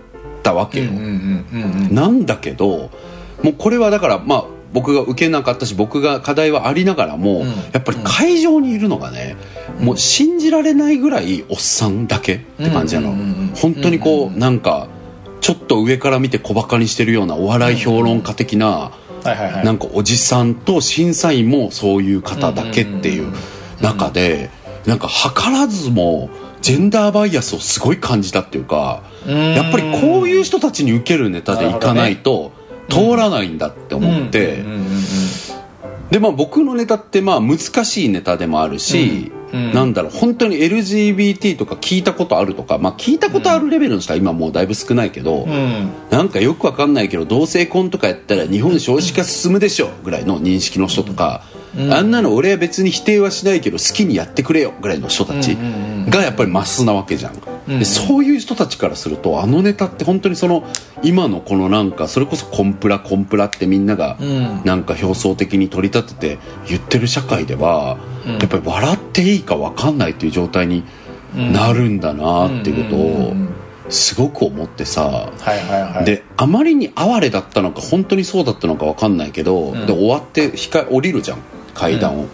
[0.42, 2.90] たわけよ、なんだけど
[3.42, 7.46] もうこれはだからまあ僕が受けなかったし僕が課題はありながらも、ん。
[7.72, 9.36] やっぱり会場にいるのがね、
[9.78, 13.14] もう信じられないぐらいおっさんだけって感じなの、
[13.54, 14.88] 本当にこう、なんか
[15.42, 18.92] ちょっと上から見て小バカにしてるようなお笑い評論家的な、
[19.64, 23.32] なんかおじさんと審査員もそういう方だけっていう
[23.80, 24.50] 中で
[24.86, 29.54] なんか図らずもジェンダーバイアスをすごい感じたっていうかうん。
[29.54, 32.52] やっぱりこういう人たちに受けるネタでいかないと
[32.88, 34.64] 通らないんだって思って
[36.12, 39.64] でまあ僕のネタってまあ難しいネタでもあるし、うん。
[39.64, 39.72] うん。
[39.72, 45.90] なんだろう本当に LGBT とか聞いたことあるとか、まあ、聞いたことあるレベルの人は今もうだいぶ少ないけど、うん。
[46.10, 51.44] なんかよくわかんないけど同性婚とかやったら日本少子化進むでしょぐらいの認識の人とか、
[51.90, 55.56] あんなの俺は別に否定はしないけど好きにやってくれよぐらいの人たち
[56.10, 57.36] がやっぱりマスなわけじゃん、
[57.68, 60.64] でそういう人たちからするとあのネタって本当にその
[61.02, 64.62] 今のこのなんかそれこそコンプラコンプラってみんながん。
[64.64, 70.84] なんか表層的に取り立てて言ってる社会では、やっぱり笑っていいかわかんないっていう状態に
[71.34, 73.34] なるんだなっていうことを
[73.88, 76.04] すごく思ってさ、はいはいはい。
[76.04, 80.52] であまりに哀れだったのか本当にそうだったのか分かんないけど、で終わって
[80.90, 81.38] 降りるじゃん
[81.74, 82.28] 階段を、うん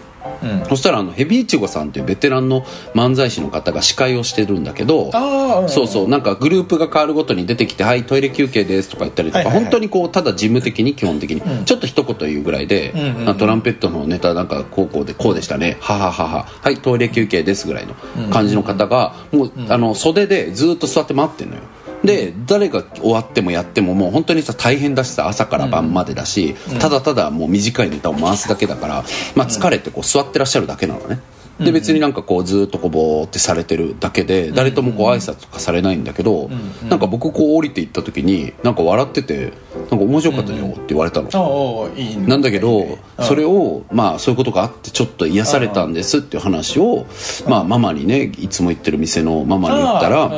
[0.69, 2.61] そしたらあのヘビイチゴさんっていうベテランの
[2.93, 9.63] 漫才師の方が司会をしてるんだけどああそうそうなんかグループが変わるごとに出てきて「はいトイレ休憩です」とか言ったりとか、はいはいはい。
[9.63, 13.29] 本当にこうただ事務的に基本的に、ちょっと一言言うぐらいで、んうんうん。
[13.29, 17.95] あトランペットのネタなんかこうこうでこうでしたねはははははいトイレ休憩ですぐらいの
[18.29, 21.61] 感じの方がもう、あの袖でずっと座って待ってんのよ
[22.03, 29.03] で誰が終わってもやってももう本当にさ大変だしさ朝から晩までだし、ただただもう短いネタを回すだけだから、
[29.35, 31.19] まあ、疲れてこう座ってらっしゃるだけなのね。
[31.59, 36.49] で別になんかこうずっとこうボーってされてるだけで誰ともこう挨拶とかされないんだけど
[36.89, 39.51] なんか僕こう降りていった時になんか笑ってて
[39.91, 41.89] 「なんか面白かったよ」って言われたの。
[42.25, 47.05] なんだけどそれをまあそういうことがあってちょっと癒されたんですっていう話を
[47.47, 50.31] まあママにねいつも行ってる店のママに言ったら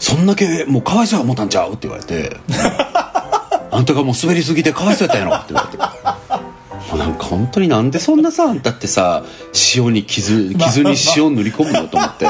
[0.00, 1.74] そんだけもうかわいそうや思ったんちゃう？
[1.74, 2.36] って言われて。
[3.72, 5.36] あんたがもう滑りすぎてかわいそうやったんやろ？
[5.36, 5.84] って言われて。
[6.90, 9.22] もうなんか本当になんでそんなさあんたってさ
[9.76, 11.86] 塩に傷傷に塩塗り込むの？
[11.86, 12.26] と思って。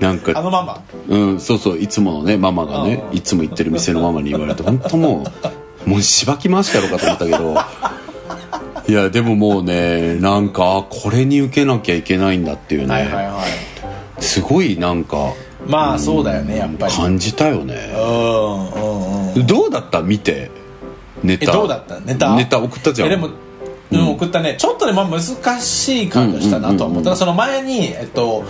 [0.00, 0.82] なんかあのママ？
[1.08, 5.24] うんそうそういつものねママがねいつも行ってる店のママに言われて本当も
[5.86, 7.56] うもうしばき回してやろうかと思ったけど。
[8.88, 13.42] いやでももうねなんかあこれに受けなきゃいけないんだっていうね、はいはいは
[14.18, 14.22] い。
[14.22, 15.34] すごいなんか
[15.68, 16.92] まあそうだよねやっぱり。
[16.92, 17.92] 感じたよね。
[17.94, 20.02] うんうんうんどうだった？
[20.02, 20.50] 見て。
[21.22, 21.50] ネタ。
[21.50, 22.00] えどうだった？
[22.00, 22.34] ネタ？
[22.34, 23.08] ネタ送ったじゃん。
[23.08, 23.30] えでも
[23.90, 24.56] うん、送ったね。
[24.58, 25.20] ちょっとね、まあ、難
[25.62, 28.44] しい感じがしたなとは思った、その前に、えっと、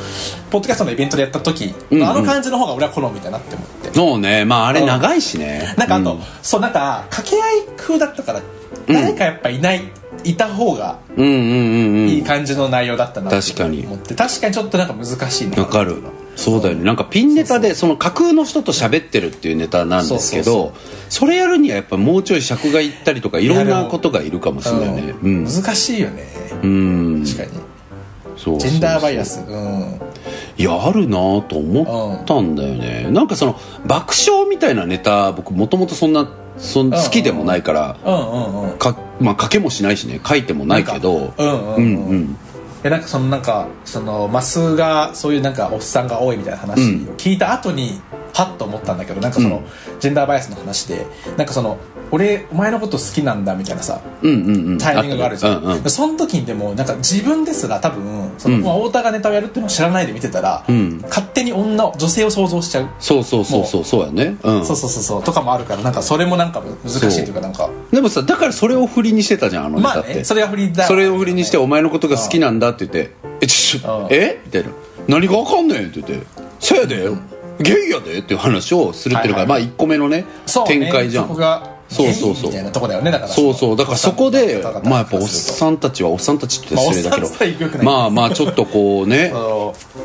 [0.51, 4.45] ポッドキャストのイベントでやった時、あの感じの方が俺は好みだなって思って、そうね。
[4.45, 5.77] まああれ長いしね。
[5.79, 6.21] なんかあと、うん。
[6.43, 8.43] そうなんか掛け合い風だったから
[8.89, 9.83] 誰かやっぱいない、
[10.25, 13.87] いた方がいい感じの内容だったなって確かに。
[13.87, 15.59] 思って確かにちょっとなんか難しいな。
[15.59, 16.03] わかる
[16.39, 16.85] そうだよね。
[16.85, 20.73] なんかピンネタでその架空の人と喋ってるっていうネタなんですけど
[21.09, 24.93] それやるにはやっぱもうちょい尺がいったりとかいろんなことがいるかもしれない。
[24.93, 25.43] ねううん。
[25.43, 26.23] ん難しいよね。
[26.63, 27.25] うん。
[27.27, 27.51] 確かに。
[28.37, 29.41] そうジェンダーバイアス。
[29.41, 30.01] うん。
[30.57, 38.19] いやあるなぁと思ったんだよね、なんかその爆笑みたいなネタ僕もともとそんなそん好きでもないから、うんう
[38.67, 40.21] んうんかまあ書けもしないしね。
[40.25, 41.33] 書いてもないけど。
[41.37, 41.95] うんうんううん。
[41.95, 42.39] んうん
[42.83, 48.01] でなんかそのなんかそのマスがそういうなんかおっさんが多いみたいな話を聞いた後に
[48.33, 50.01] はっと思ったんだけどなんかその、うん。
[50.01, 51.79] ジェンダーバイアスの話でなんかその
[52.11, 54.79] 俺お前のこと好きなんだみたいなさうんうんうん。
[54.79, 58.63] タイミングがあるじゃん、うんうんその時にでもなんか自分ですら多分その、うん。
[58.63, 61.01] まあ、太田がネタをやるっていうのを知らないで見てたら、うん。
[61.03, 64.37] 勝手に女を女性を想像しちゃう、そうそうそうそうそうやね。
[64.43, 64.67] うん。
[64.67, 65.23] そうそうそうそう。
[65.23, 67.71] とかもあるからなんかそれもなんか難しいというかなんか。
[67.91, 70.85] でもさだからそれを振りにしてたじゃんあのネまタって、あねそれが振りだ。
[70.85, 74.07] それを振りにして「お前のことが好きなんだ」って言って「えちょうん。
[74.11, 74.71] えみたいな
[75.09, 76.27] 「何がわかんねん」って言って
[76.61, 77.09] 「そやで
[77.61, 80.25] ゲイやで」っていう話をするっていうのが、はいはいまあ1個目のね
[80.67, 81.29] 展開じゃん。
[81.29, 82.51] そこがそうそうそう。
[82.51, 83.33] みたいなとこだよねだから。
[83.33, 83.77] そうそう。
[83.77, 87.29] だからそこでまあやっぱおっさんたちはおっさんたちって失礼だけど、
[87.83, 89.33] まあまあまあちょっとこうね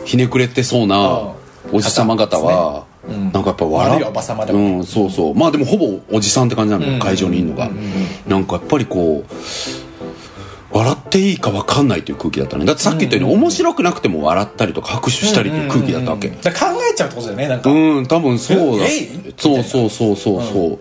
[0.05, 1.33] ひねくれてそうな
[1.71, 5.35] おじさま方はなんかやっぱ笑いはおばさまでうんそうそう。
[5.35, 7.69] まあでもほぼおじさんって感じなのよ会場にいるのが。
[8.27, 9.33] なんかやっぱりこう
[10.75, 12.65] 笑っていいか分かんないという空気だったね。
[12.65, 16.29] だってさっき言ったように面白くなくても笑ったりとか拍手したりっていう空気だったわけ。
[16.29, 18.87] 考えちゃうってことだよねなんか、うん多分そうだ。
[19.37, 20.43] そうそうそうそう。
[20.43, 20.79] そう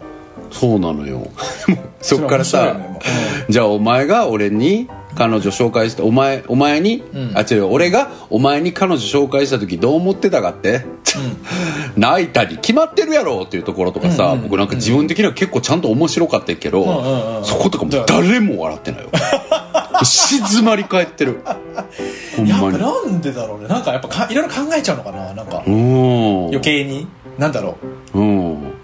[0.53, 1.27] そうなのよ。
[2.01, 3.01] そっからさねも
[3.49, 7.03] じゃあお前が俺に彼女紹介してお前お前に、
[7.35, 10.85] あ違う俺がお前に彼女紹介した時どう思ってたかって、
[11.97, 19.11] 泣いたり決まってるやろっていうところとかさ、僕なんか自分的には結構ちゃんと面白かったけど、んうんうんそことかも誰も笑ってないよ。
[20.03, 21.41] 静まり返ってる。
[22.37, 23.69] ほんやっぱまになんでだろうね。
[23.69, 25.63] なんかやっぱかいろいろ考えちゃうのかななんか。
[25.67, 26.47] うん。
[26.47, 27.07] 余計に。
[27.39, 27.77] なんだろ
[28.15, 28.82] うん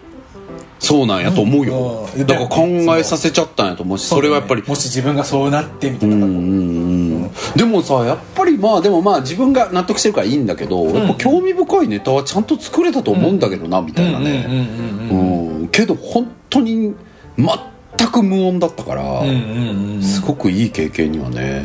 [0.79, 2.27] そうなんやと思うよ、うん。
[2.27, 4.62] だから考えさせちゃったんやと思うしうそれはやっぱり。
[4.67, 14.47] もし自分がそうなってみたいなうんうんうんでもさやっぱりまあでもまあ自分が納得してるからいいんだけど、やっぱ興味深いネタはちゃんと作れたと思うんだけどな、みたいなね。
[14.49, 15.69] うんうんうんうん。
[15.69, 16.95] けど本当に
[17.37, 20.03] 全く無音だったから、うんうんうんうん。
[20.03, 21.64] すごくいい経験にはね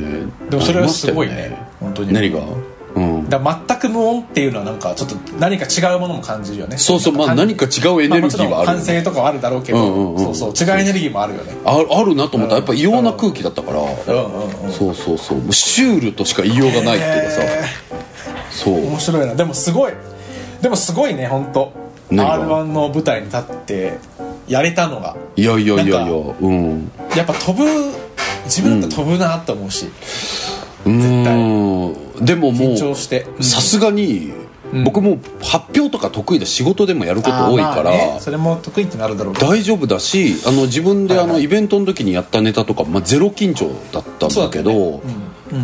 [0.50, 1.68] でもそれはすごいなりましたよね。
[1.80, 2.14] 本当に。
[2.14, 2.42] 何が？
[2.96, 3.30] うん。
[3.30, 6.78] だ全く無音っていうのはなんかちょっと何か違うものも感じるよね。
[6.78, 8.84] そうそうまあ何か違うエネルギーはあるよね。
[8.84, 11.54] まもちろん反省とかはあるだろうけど、そうそう違うエネルギーもあるよね。
[11.66, 12.56] ああるなと思った。
[12.56, 14.72] らやっぱ異様な空気だったから、うんうんうん。
[14.72, 15.54] そうそうそう。
[15.54, 17.64] シュールとしか言いようがないっていうかさ、へ
[18.52, 18.76] そう。
[18.76, 19.36] ー面白いな。
[19.36, 19.94] でもすごい。
[20.62, 21.74] でもすごいね本当。
[22.12, 23.98] r 1の舞台に立って
[24.48, 25.16] やれたのが。
[25.36, 26.04] いやいやいやいや。
[26.04, 26.92] うん。
[27.16, 27.66] やっぱ飛ぶ
[28.46, 29.88] 自分だって飛ぶなって思うし、
[30.86, 33.26] うんでもも緊う張して。
[33.42, 34.32] さすがに
[34.74, 34.84] うん。
[34.84, 38.18] 僕も発表とか得意で仕事でもやること多いから、ね。
[38.20, 45.02] それも得意ってなるだろう大丈夫だしあの自分であのイベントの時にやったネタとか、まあ、ゼロ緊張だったんだけど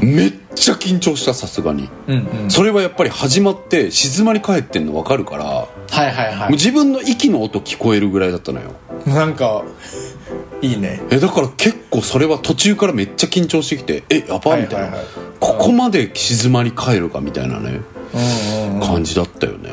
[0.02, 1.90] めっちゃ緊張したさすがに。
[2.08, 2.52] うんうん。
[2.52, 6.36] それはやっぱり始まって静まり返ってんの分かるからもはいはい。
[6.36, 8.72] はう自分の息の音聞こえるぐらいだったのよ。
[9.08, 9.64] いなんか
[10.62, 11.02] いいね。
[11.10, 14.92] えだから結構それは途中からめっちゃ緊張してきてえやばみたいな、はいはい。
[14.92, 15.06] はい
[15.40, 17.80] ここまで静まり返るかみたいなね
[18.14, 18.80] うんうんうん。
[18.82, 19.70] 感じだったよね。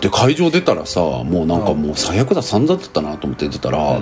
[0.00, 4.00] で会場出たらさもうなんかもう最悪だ散々だったなと思って出たら、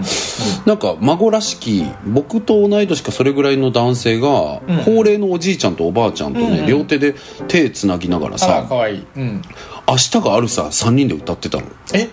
[0.67, 6.67] なんか孫らしき僕と同い年かそれぐらいの男性が、高齢のおじいちゃんとおばあちゃんとね、うんうん。
[6.67, 7.15] 両手で
[7.47, 9.07] 手つなぎながらさかわいい。
[9.17, 9.43] うん
[9.89, 11.67] 「明日があるさ」3人で歌ってたの。
[11.95, 12.09] え？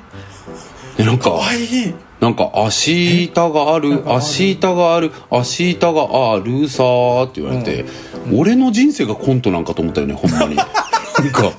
[0.97, 4.19] でなんかかわいいなんか「明日があるなんかある。
[4.19, 6.83] 明日がある明日があるさ」
[7.23, 7.85] って言われて、
[8.35, 10.55] 俺の人生がコントなんかと思ったよねほんまに。
[10.55, 11.51] なんか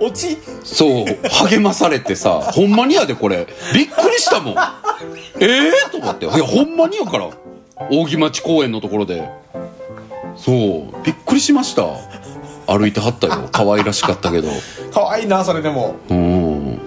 [0.00, 0.36] 落ち？
[0.62, 1.06] そう
[1.48, 3.46] 励まされてさほんまにやでこれ。
[3.74, 4.54] びっくりしたもん。
[5.40, 6.26] ええー、と思って。
[6.26, 7.30] いやほんまにやから。
[7.90, 9.28] 扇町公園のところで。
[10.36, 11.84] そうびっくりしました。
[12.66, 13.48] 歩いてはったよ。
[13.52, 14.48] 可愛らしかったけど。
[14.92, 15.96] かわいいなそれでも。
[16.08, 16.33] うん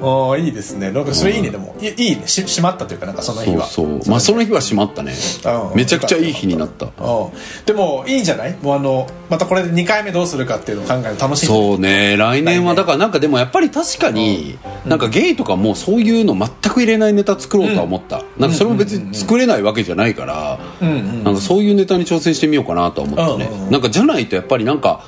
[0.01, 0.91] ああいいですね。
[0.91, 1.51] なんかそれいいね。
[1.51, 2.27] でもいいいいね。
[2.27, 3.65] し閉まったというかなんかその日は。
[3.65, 4.09] そうそう。
[4.09, 4.47] まあその日。
[4.47, 5.13] は閉まったね。
[5.71, 5.75] うん。
[5.75, 6.85] めちゃくちゃいい日になった。
[6.85, 6.93] うん。
[7.65, 8.57] でもいいんじゃない？
[8.61, 11.45] もうあのまたこれで2回目どうするかっていうのを考えるの楽しい。
[11.45, 12.15] そうね。
[12.17, 23.71] 来年はだからなんかでもやっぱり確かになんかゲイとかもそういうの全く入れないネタ作ろうとは思った、なんかそれも別に作れないわけじゃないから、うんうんなんかそういうネタに挑戦してみようかなとは思ったね、うんうんうん。
[23.71, 25.03] なんかじゃないとやっぱりなんか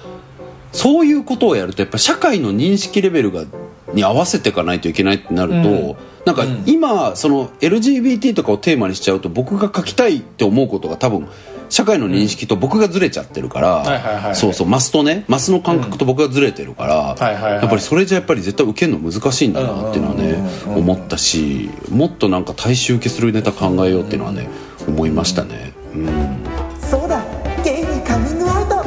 [0.73, 3.45] そういうことをやるとやっぱ社会の認識レベルが
[3.93, 5.95] に合わせていかないといけないってなると、うん。
[6.25, 11.27] なんか今その LGBT とかをテーマにしちゃうと僕が書きたいって思うことが多分
[11.69, 24.49] 社会の認識と僕がずれちゃってるから、そうそうマスとねマスの感覚と僕がずれてるから、やっぱりそれじゃやっぱり絶対受けるの難しいんだなっていうのはね、思ったしもっとなんか大衆受けするネタ考えようっていうのはね
[24.87, 26.43] 思いましたね、うん、
[26.81, 27.23] そうだ
[27.63, 28.83] ゲイにカミングアウト。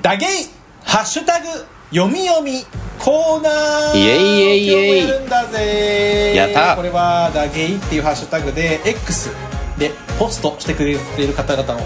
[0.00, 0.28] ダゲイ
[0.84, 1.46] ハッシュタグ
[1.90, 2.64] 読み読み
[2.98, 6.34] コーナーイエイイエイイエイやるんだぜ。
[6.34, 6.76] やった。
[6.76, 9.30] これはダゲイっていうハッシュタグで X
[9.78, 10.98] でポストしてくれる
[11.34, 11.78] 方々を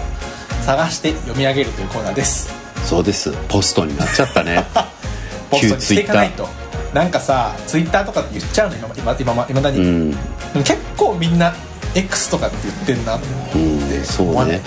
[0.65, 2.53] 探して読み上げるというコーナーです。
[2.85, 3.31] そうです。
[3.47, 4.65] ポストになっちゃったね。
[5.49, 6.49] ポストにしていかない旧と。
[6.93, 10.17] なんかさツイッターとかって言っちゃうの今今今今だに、うん。
[10.63, 11.53] 結構みんな
[11.95, 13.17] X とかって言ってんな。
[13.17, 13.27] って
[13.57, 14.61] うんそうね。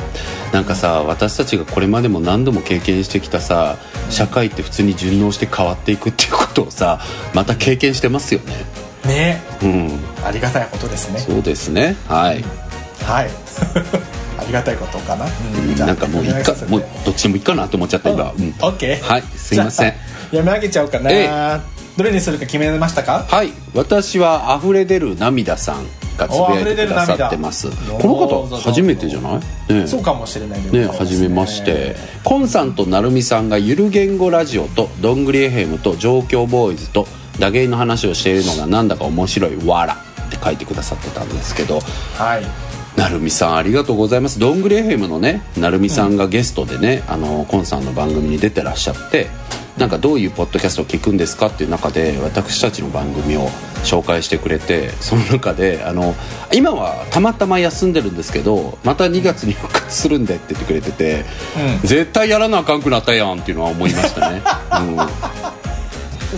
[0.53, 3.77] なんかさ私たちがこれまでも何度も経験してきたさ
[4.11, 7.01] 社会って普通に順応して変わっていくっていうことをさ
[7.35, 8.55] また経験してますよね。
[9.05, 9.43] ね。
[9.63, 9.91] うん。
[10.25, 11.19] ありがたいことですね。
[11.19, 11.97] そうですね。
[12.09, 12.45] はい、
[13.05, 13.31] はい。
[14.39, 15.29] ありがたいことかな、う
[15.61, 15.77] ん。
[15.77, 16.65] なんかもういい読み上げさせて。
[16.67, 18.55] かもうどっちでもいいかなと思っちゃった今、うん。
[18.61, 19.03] オッケー。
[19.03, 19.23] はい。
[19.37, 19.91] すいません。
[19.91, 21.61] じゃあ読み上げちゃおうかな、え。
[21.97, 23.25] どれにするか決めましたか？
[23.29, 23.53] はい。
[23.75, 27.71] 私は溢れ出る涙さんがつぶやいてくださってます。
[27.71, 29.75] この方初めてじゃない？
[29.75, 31.97] ねそうかもしれないね、はじめまして。
[32.23, 37.07] コンさんとなるみさんがゆる言語ラジオとどんぐりエヘムと状況ボーイズと
[37.39, 41.81] 打芸の話をしているのがなんだか面白いわらって書いてくださってたんですけど。
[42.17, 42.64] はい
[42.97, 44.39] なるみさんありがとうございます。
[44.39, 49.29] どんぐりエヘムのねなるみさんがゲストでね、あのコンさんの番組に出てらっしゃって
[49.79, 53.49] なんかどういうポッドキャストを聞くんですかっていう中で私たちの番組を
[53.83, 56.15] 紹介してくれてその中であの
[56.53, 61.25] 今はたまたま休んでるんですけどまた2月に復活するんでって言ってくれてて、
[61.83, 64.97] 絶対やらなあかんくなったやんっていうのは思いましたね、 うん、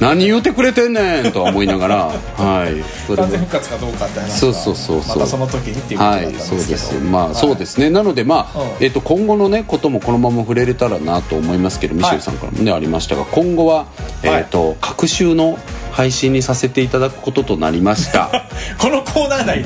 [0.01, 7.01] 何言うてくれてんねんとは思いながらはいそれ完全も復活かどうかって話はそうそうそうそうまたその時にっていうことだはい、ったんそうですけどです。
[7.01, 7.91] まあ、そうですね。
[7.91, 13.87] なので、まあ、うんえっと、今後のね、こともこのまま触れれたらなと思いますけど、ミシェルさんからもね、ありましたが、今後は。
[14.23, 15.59] えっと、各週の
[15.93, 18.29] 配信にさせていただくこととなりました。
[18.79, 19.65] このコーナー内に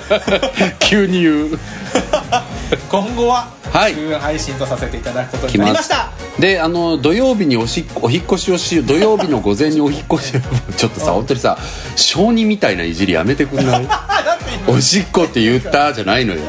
[0.80, 1.58] 急に言う。
[2.90, 3.94] 今後ははい。
[3.94, 6.10] 週配信とさせていただくことになりました。
[6.38, 10.32] であの土曜日におしお引っ越しをし土曜日の午前にお引っ越し
[10.76, 11.56] ちょっとさ本当にさ
[11.96, 13.88] 小児みたいないじりやめてくんない？
[14.66, 16.40] おしっこって言ったじゃないのよ。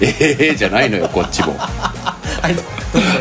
[0.00, 1.56] ええじゃないのよこっちも
[2.42, 2.56] はい。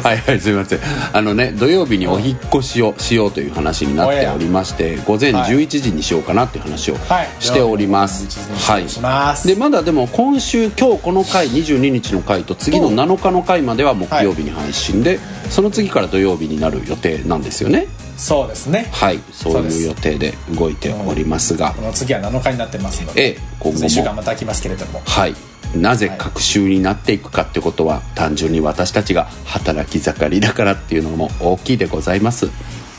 [0.04, 0.80] はいはいすみません。
[1.14, 5.54] あのね土曜日にお引っ越しをしようという話になっておりまして午前はい。
[5.54, 7.30] 11時にしようかなっていう話をはい。
[7.40, 8.28] しております。
[8.68, 8.90] はい。
[8.90, 9.48] します。
[9.48, 17.88] でまだでも今週今日この回22日の回と次の7日の回までは木曜日に配信で、その次から土曜日になる予定なんですよね。
[18.18, 18.88] そうですね。
[18.92, 19.20] はい。
[19.32, 21.72] そういう予定で動いておりますが。
[21.72, 25.02] この次は7日になってますのでええ今後1週間もまた空きますけれども。
[25.06, 32.50] はいなぜ隔週になっていくかってことは単純に私たちが働き盛りだからっていうのも大きいでございます。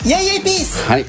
[0.04, 1.04] イエイイエイピースはい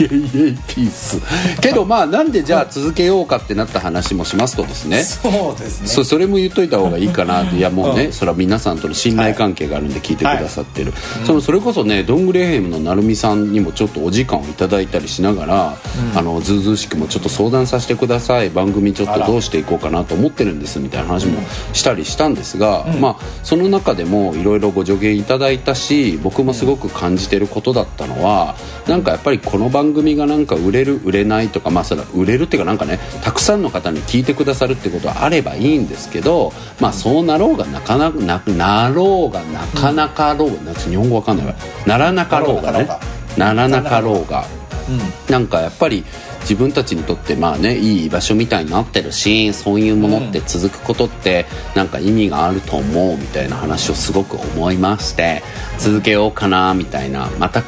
[0.00, 1.20] イエイイエイピース。
[1.60, 5.02] けどまあなんでじゃあ続けようかってなった話もしますとですね。
[5.02, 5.88] そうですね。
[5.88, 10.92] そうそれも言っといた方がいいかなといやもうね、それは皆さんとの信頼関係があるんで聞いてくださってる、
[11.26, 15.76] そのそれこそねどんぐりエヘムのなるみさんにもちょっとお時間をいただいたりしながら、
[16.16, 18.50] あのずうずうしくもちょっと相談させてください。
[18.50, 21.40] 番組ちょっとどうしていこうかなと思ってるんですみたいな話も
[21.72, 28.54] したりしたんですが、まあその中でもいろいろご助言いただいたし僕もすごく感じてることだったのは
[28.86, 41.54] なんかやっぱりこの番組がなんか売れる売れないとかまあそれは売れるっていうかなんかねたくさんの方に聞いてくださるってことはあればいいんですけどまあそうなろうがなかなかななろうがなかなかろうが、なんか日本語わかんないわ。
[41.86, 42.88] ならなかろうがね。
[43.36, 44.44] ならなかろうが。
[45.28, 46.04] なんかやっぱり
[46.42, 55.42] 自分たちにとってまあねいい居場所みたいになってるしそういうものって続くことってなんか意味があると思うみたいな話をすごく思いまして
[55.78, 57.62] 続けようかなみたいなまた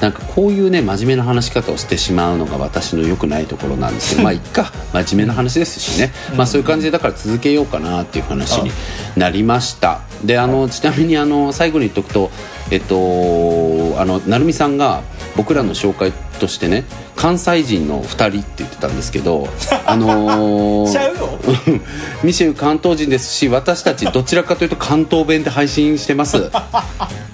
[0.00, 8.70] なんかこういうね真面目な話し方をしてしまうのが私の良くないところなんですけど まあいっか真面目な話ですしね、まあそういう感じでだから続けようかなっていう話に
[9.16, 10.00] なりました。
[10.24, 12.30] であのちなみにあの最後に言っとくと
[12.70, 15.02] えっとあの成美さんが
[15.36, 16.84] 僕らの紹介としてね
[17.16, 19.48] 関西人の2人って言ってたんですけど
[19.86, 21.80] あのー
[22.22, 26.50] ミシェル関東人ですし私たちどちらかというと関東弁で配信してます。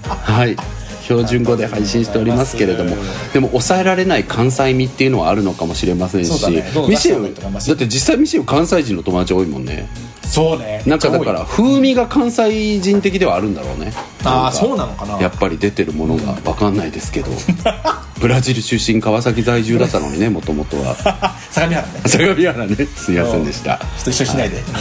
[0.07, 0.55] はい。
[1.03, 2.95] 標準語で配信しておりますけれども。
[3.33, 6.63] でも抑えられない関西味っていうのはあるのかもしれませんし、ね。
[6.87, 9.87] ミシェルだって実際ミシェル関西人の友達多いもんね
[10.31, 10.81] そうね。
[10.85, 13.91] なんかだから風味が関西人的ではあるんだろうね。
[14.23, 15.19] あーんかそうなのかな。
[15.19, 17.29] やっぱり出てるものが分かんないですけど。
[18.21, 20.95] ブラジル出身川崎在住だったのにねもともとは。
[21.51, 22.01] 相模原ね。
[22.05, 22.77] 相模原ね。
[22.95, 23.77] すいませんでした。
[23.77, 24.63] ちょっと一緒にしないで、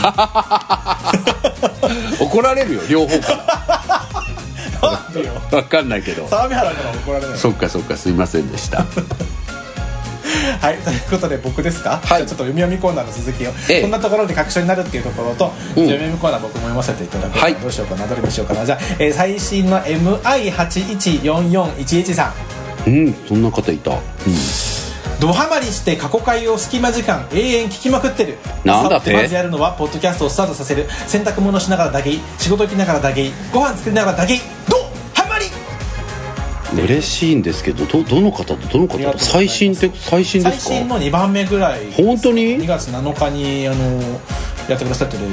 [2.20, 3.28] 怒られるよ両方か
[4.80, 5.00] ら。
[5.50, 6.28] 分かんないけど。
[6.28, 7.38] 相模原から怒られない。
[7.38, 8.86] そっかそっかすいませんでした
[10.60, 12.20] はいということで僕ですか、はい。
[12.20, 13.82] ちょっと読み読みコーナーの続きを、ええ。
[13.82, 15.86] こんなところで確証になるっていうところと、うん。
[15.86, 17.54] 読み読みコーナー僕も読ませていただく、はい。
[17.54, 18.64] どうしようかなどれにしようかな。
[18.66, 22.32] じゃあ、えー最新の MI814411 さ
[22.86, 22.90] ん。
[22.90, 23.98] うんそんな方いた、うん、
[25.20, 28.38] ドハマりして過去回を隙間時間永遠聞きまくってる。
[28.64, 29.12] なんだって？
[29.12, 30.88] さまずやるのはポッドキャストをスタートさせる。
[31.06, 34.99] 洗濯物しながらだけ仕事行きながらだけご飯作りながらだけドハマり
[36.74, 40.70] 嬉しいんですけどどどの方とどの方最新って最新ですか？
[40.70, 44.00] 最新の2番目ぐらい本当に？2月7日にあの
[44.68, 45.24] やってくださってる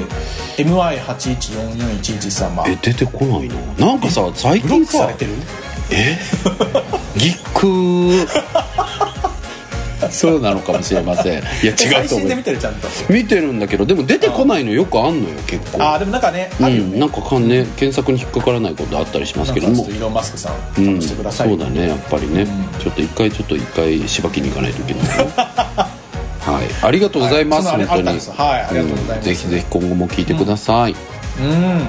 [0.56, 2.64] MI814411 様。
[2.66, 3.56] え出てこないの？
[3.86, 5.32] なんかさ最ブロッ近さクされてる？
[5.90, 6.18] え？
[7.18, 8.26] ギックー
[10.12, 11.32] そうなのかもしれません。
[11.34, 12.36] いや違最うと思う。
[12.36, 12.88] 見てるちゃんと。
[13.08, 15.82] 見てるんだけどでも出てこないのよくあんのよ結構。
[15.82, 19.68] ああでもなんかねうあるよね、んなんかかんね検索に引っかからないことあったりしますけど。
[19.68, 22.46] もイーロン・マスクさんうん、試してください、そうだねやっぱりね、
[22.82, 25.32] ちょっと一回ちょっと一回しばきに行かないといけないね。
[26.40, 26.66] はい。
[26.82, 28.18] ありがとうございます、はい本当に。
[28.18, 29.20] はいありがとうございます。
[29.20, 29.22] ん。
[29.22, 30.94] ぜひぜひ今後も聞いてください、
[31.40, 31.88] うん。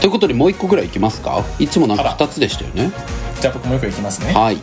[0.00, 2.90] ということでもう一個ぐらいいきますかいつもなんかあら2つでしたよね
[3.40, 4.56] じゃあ僕もう一個いきますねはい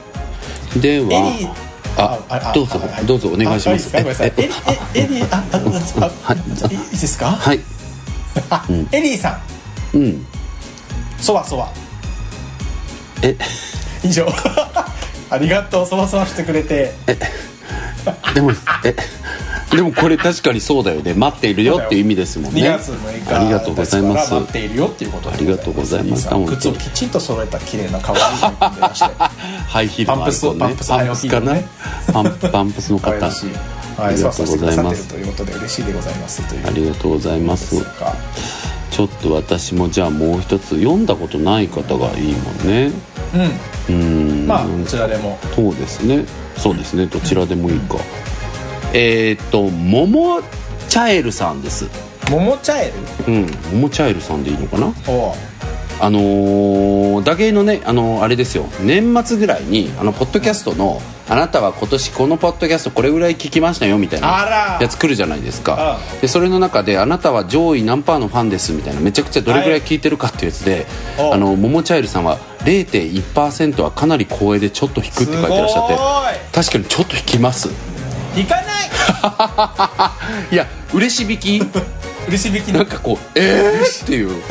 [0.81, 1.66] ではー
[1.97, 3.05] ああどうぞはい。
[3.05, 3.89] どうぞお願いします。
[3.95, 4.53] えエリ
[4.93, 5.57] えエリーああ
[6.05, 6.33] ああ。
[6.33, 7.27] いいですか？
[7.31, 7.59] はい。
[8.49, 9.39] あエリーさ
[9.93, 9.97] ん。
[9.97, 10.25] うん。
[11.19, 11.69] そわそわ。
[13.23, 13.35] え？
[14.03, 14.27] 以上。
[15.29, 16.93] ありがとうそわそわしてくれて。
[18.33, 18.51] でも
[18.85, 18.95] え？
[19.71, 21.13] でもこれ確かにそうだよね。
[21.13, 24.33] 待っているよっていう意味ですもん2ね月6日ありがとうございます。
[24.33, 25.35] 待っているよっていうことで。
[25.35, 26.27] ありがとうございます。
[26.27, 29.13] 靴をきちんと揃えた綺麗な可愛いいらして
[29.67, 30.59] ハイヒールのアイコンね。
[30.59, 31.55] パンプスパンプスかな？
[32.13, 33.11] パンパンプスの方。
[33.99, 35.07] ありがとうございます。
[35.07, 37.75] ということで嬉しいでございますありがとうございます。
[38.91, 42.91] ちょっと私もじゃあもう一つ読んだことない方がいいもんね。
[43.89, 43.95] うん。
[43.95, 44.47] うん。
[44.47, 45.37] まあこちらでも。
[45.55, 46.25] そうですね。
[46.57, 47.05] そうですね。
[47.07, 47.97] どちらでもいいか、
[48.93, 50.41] えーっともも
[50.89, 51.87] チャエルさんです。
[52.31, 52.93] モモチャエ
[53.27, 53.33] ル？
[53.33, 54.93] うんももチャエルさんでいいのかな？
[55.99, 58.67] あのー、打芸のね、あのーあれですよ。
[58.81, 64.77] 年末ぐらいにあのポッドキャストの「あなたは今年このポッドキャストこれぐらい聞きましたよ」みたいあなら。
[64.79, 65.99] やつ来るじゃないですか。
[66.17, 70.85] うでそれの中で「あなたは上位何パーのファンです」みたいなめちゃくちゃどれぐらい聞いてるかっていうやつで、
[71.17, 75.95] おあのモモチャイルさんは0.1%はかなり光栄でちょっと引くって書いてらっしゃって。
[75.95, 77.69] す確かにちょっと引きます
[78.43, 80.51] 行かない！
[80.53, 81.61] いや嬉し引き。
[82.27, 84.03] 嬉し引きのなんかこうえー？
[84.03, 84.41] っていう。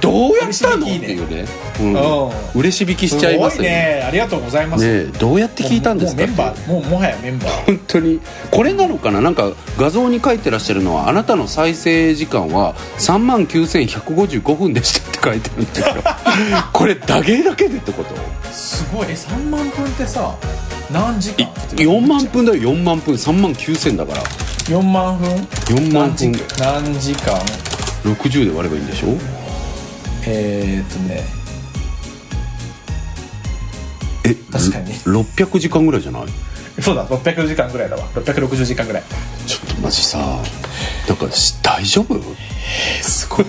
[0.00, 0.86] どうやったの？
[0.86, 1.00] ね。
[1.00, 1.44] ていうね、
[1.80, 1.92] ううん。
[1.94, 3.78] ん、嬉し引きしちゃいますごいよね。
[3.96, 4.84] ねありがとうございます。
[4.84, 6.22] ねえどうやって聞いたんですか？
[6.26, 7.64] もうもうメンバーもうもはやメンバー。
[7.66, 8.20] 本当に。
[8.52, 9.20] これなのかな？
[9.20, 15.86] なんか画像に書いてらっしゃるのはあなたの再生時間は3万9155分でしたって書いてるんですよ。
[16.72, 18.14] これ打芸だけでってこと？
[18.52, 19.06] すごい。
[19.10, 20.36] え3万分ってさ
[20.90, 22.72] 何時い間4万分だよ。
[22.72, 23.14] 4万分。
[23.14, 24.22] 3万9000だから。
[24.68, 25.28] 4万分
[25.76, 26.40] ？4万何時分。
[26.58, 27.34] 何時間
[28.04, 29.08] ？60で割ればいいんでしょ？
[30.26, 31.22] えー、っとね。
[34.24, 34.92] え確かに。
[34.94, 36.22] 600時間ぐらいじゃない？
[36.82, 37.06] そうだ。
[37.06, 38.04] 600時間ぐらいだわ。
[38.14, 39.02] 660時間ぐらい。
[39.46, 40.18] ちょっとマジさ
[41.08, 42.18] なんかし大丈夫？
[43.02, 43.46] すごい。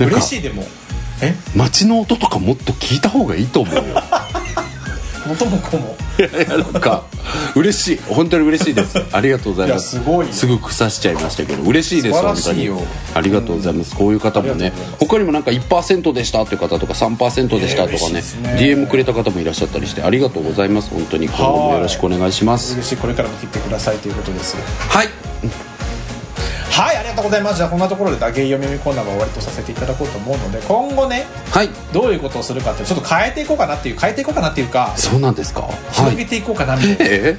[0.06, 0.64] 嬉しいでも。
[1.22, 1.34] え？
[1.56, 3.82] 街の音とかもっと聞いた方がいいと思うよ
[5.28, 5.96] 元も子も。
[6.18, 7.04] いやいやなんか
[7.54, 7.96] 嬉しい。
[8.08, 8.98] 本当に嬉しいです。
[9.12, 9.96] ありがとうございます。
[9.96, 10.32] いやすごいよ。
[10.32, 12.58] すぐ腐しちゃいましたけど嬉しいです素晴ら本当に。
[12.58, 12.82] しいよ
[13.14, 15.04] ありがとうございます、こういう方もねありがとうございます。
[15.06, 18.22] 他にもなんか1%でしたっていう方とか3%でしたとかね,、ね。
[18.58, 20.90] DM くれた方もいらっしゃったりしてありがとうございます。
[20.90, 22.74] 本当に今後もよろしくお願いします。
[22.74, 22.96] 嬉しい。
[22.96, 24.56] これからも切ってくださいということです。
[24.88, 25.27] はい
[26.78, 27.56] はいありがとうございます。
[27.56, 31.70] じゃあこんなところで打芸読みコーナーは終わりとさせていただこうと思うので今後ねはい。
[31.92, 35.62] どういうことをするかってちょっと変えていこうかなっていう変えていこうかなっていうかそうなんですか？
[35.62, 37.36] は広げいていこうかなみたいな、え。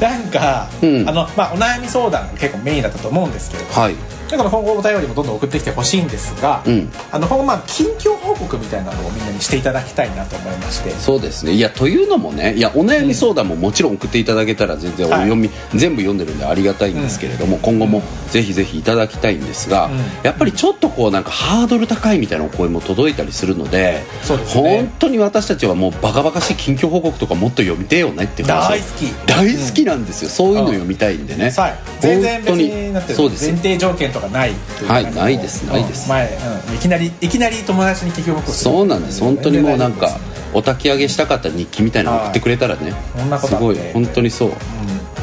[0.00, 1.08] なんか、うん。
[1.08, 3.96] あのまあ、お悩み相談が結構メインだったと思うんですけれどー、はい。
[4.30, 6.88] だから今後お便りもどんどん送ってきてほしいんですが、うん。
[7.10, 10.90] あの今後まあ近況報告みたいなのをみんなにしていただきたいなと思いまして。
[10.90, 11.52] そうですね。
[11.52, 19.98] いやというのもねいやお悩み相談ももちろん送っていただけたら全然おはい読み、全部読んでるんでありがたいんですけれども、今後もぜひぜひいただきたいんですが、うん。
[20.22, 24.04] やっぱりちょっとこうなんかハードル高いみたいなお声も届いたりするのでね。
[24.46, 29.06] 本当に私たちはもうバカバカしい近況報告とかもっと読みてえよねって大好き。
[29.26, 31.52] 大好きなんですよ、そういうの読みたいんでね、
[32.00, 34.52] 全然別になって前提条件とかない
[34.86, 36.08] はいないですないです。
[36.08, 38.12] 前、うんいきなりいきなり友達に
[38.42, 39.20] そうなんです。
[39.22, 40.18] 本当にもうなんか
[40.54, 43.74] お焚き上げしたかった日記みたいなの送ってくれたらねそんなことあって。
[43.74, 44.52] すごい本当にそう。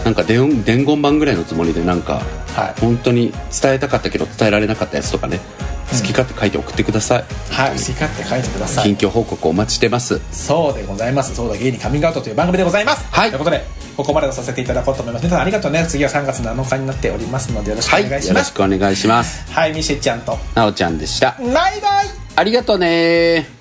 [0.06, 2.22] なんか伝伝言版ぐらいのつもりでなんか
[2.56, 2.80] はい。
[2.82, 3.32] 本当に
[3.62, 5.39] 伝えたかったけど伝えられなかったやつとかね
[5.91, 7.24] 好き勝手書いて送ってください。
[7.52, 7.72] はい。
[7.72, 8.84] 好き勝手書いてください。
[8.84, 10.22] 近況報告お待ちしてます。
[10.32, 11.36] そうでございます。
[11.36, 13.06] そうだゲイにカミングアウトという番組でございます。
[13.12, 13.30] はい。
[13.30, 13.66] ということで
[13.97, 15.24] ここまでとさせていただこうと思います。
[15.24, 15.86] 皆さんありがとうね。
[15.88, 18.50] 次は3月7日になっておりますのでよろしくはいよろお願いします。
[18.50, 19.52] しくお願いします。
[19.52, 20.38] はい、ミシェちゃんと。
[20.56, 21.36] なおちゃんでした。
[21.39, 23.59] バイバイありがとうね。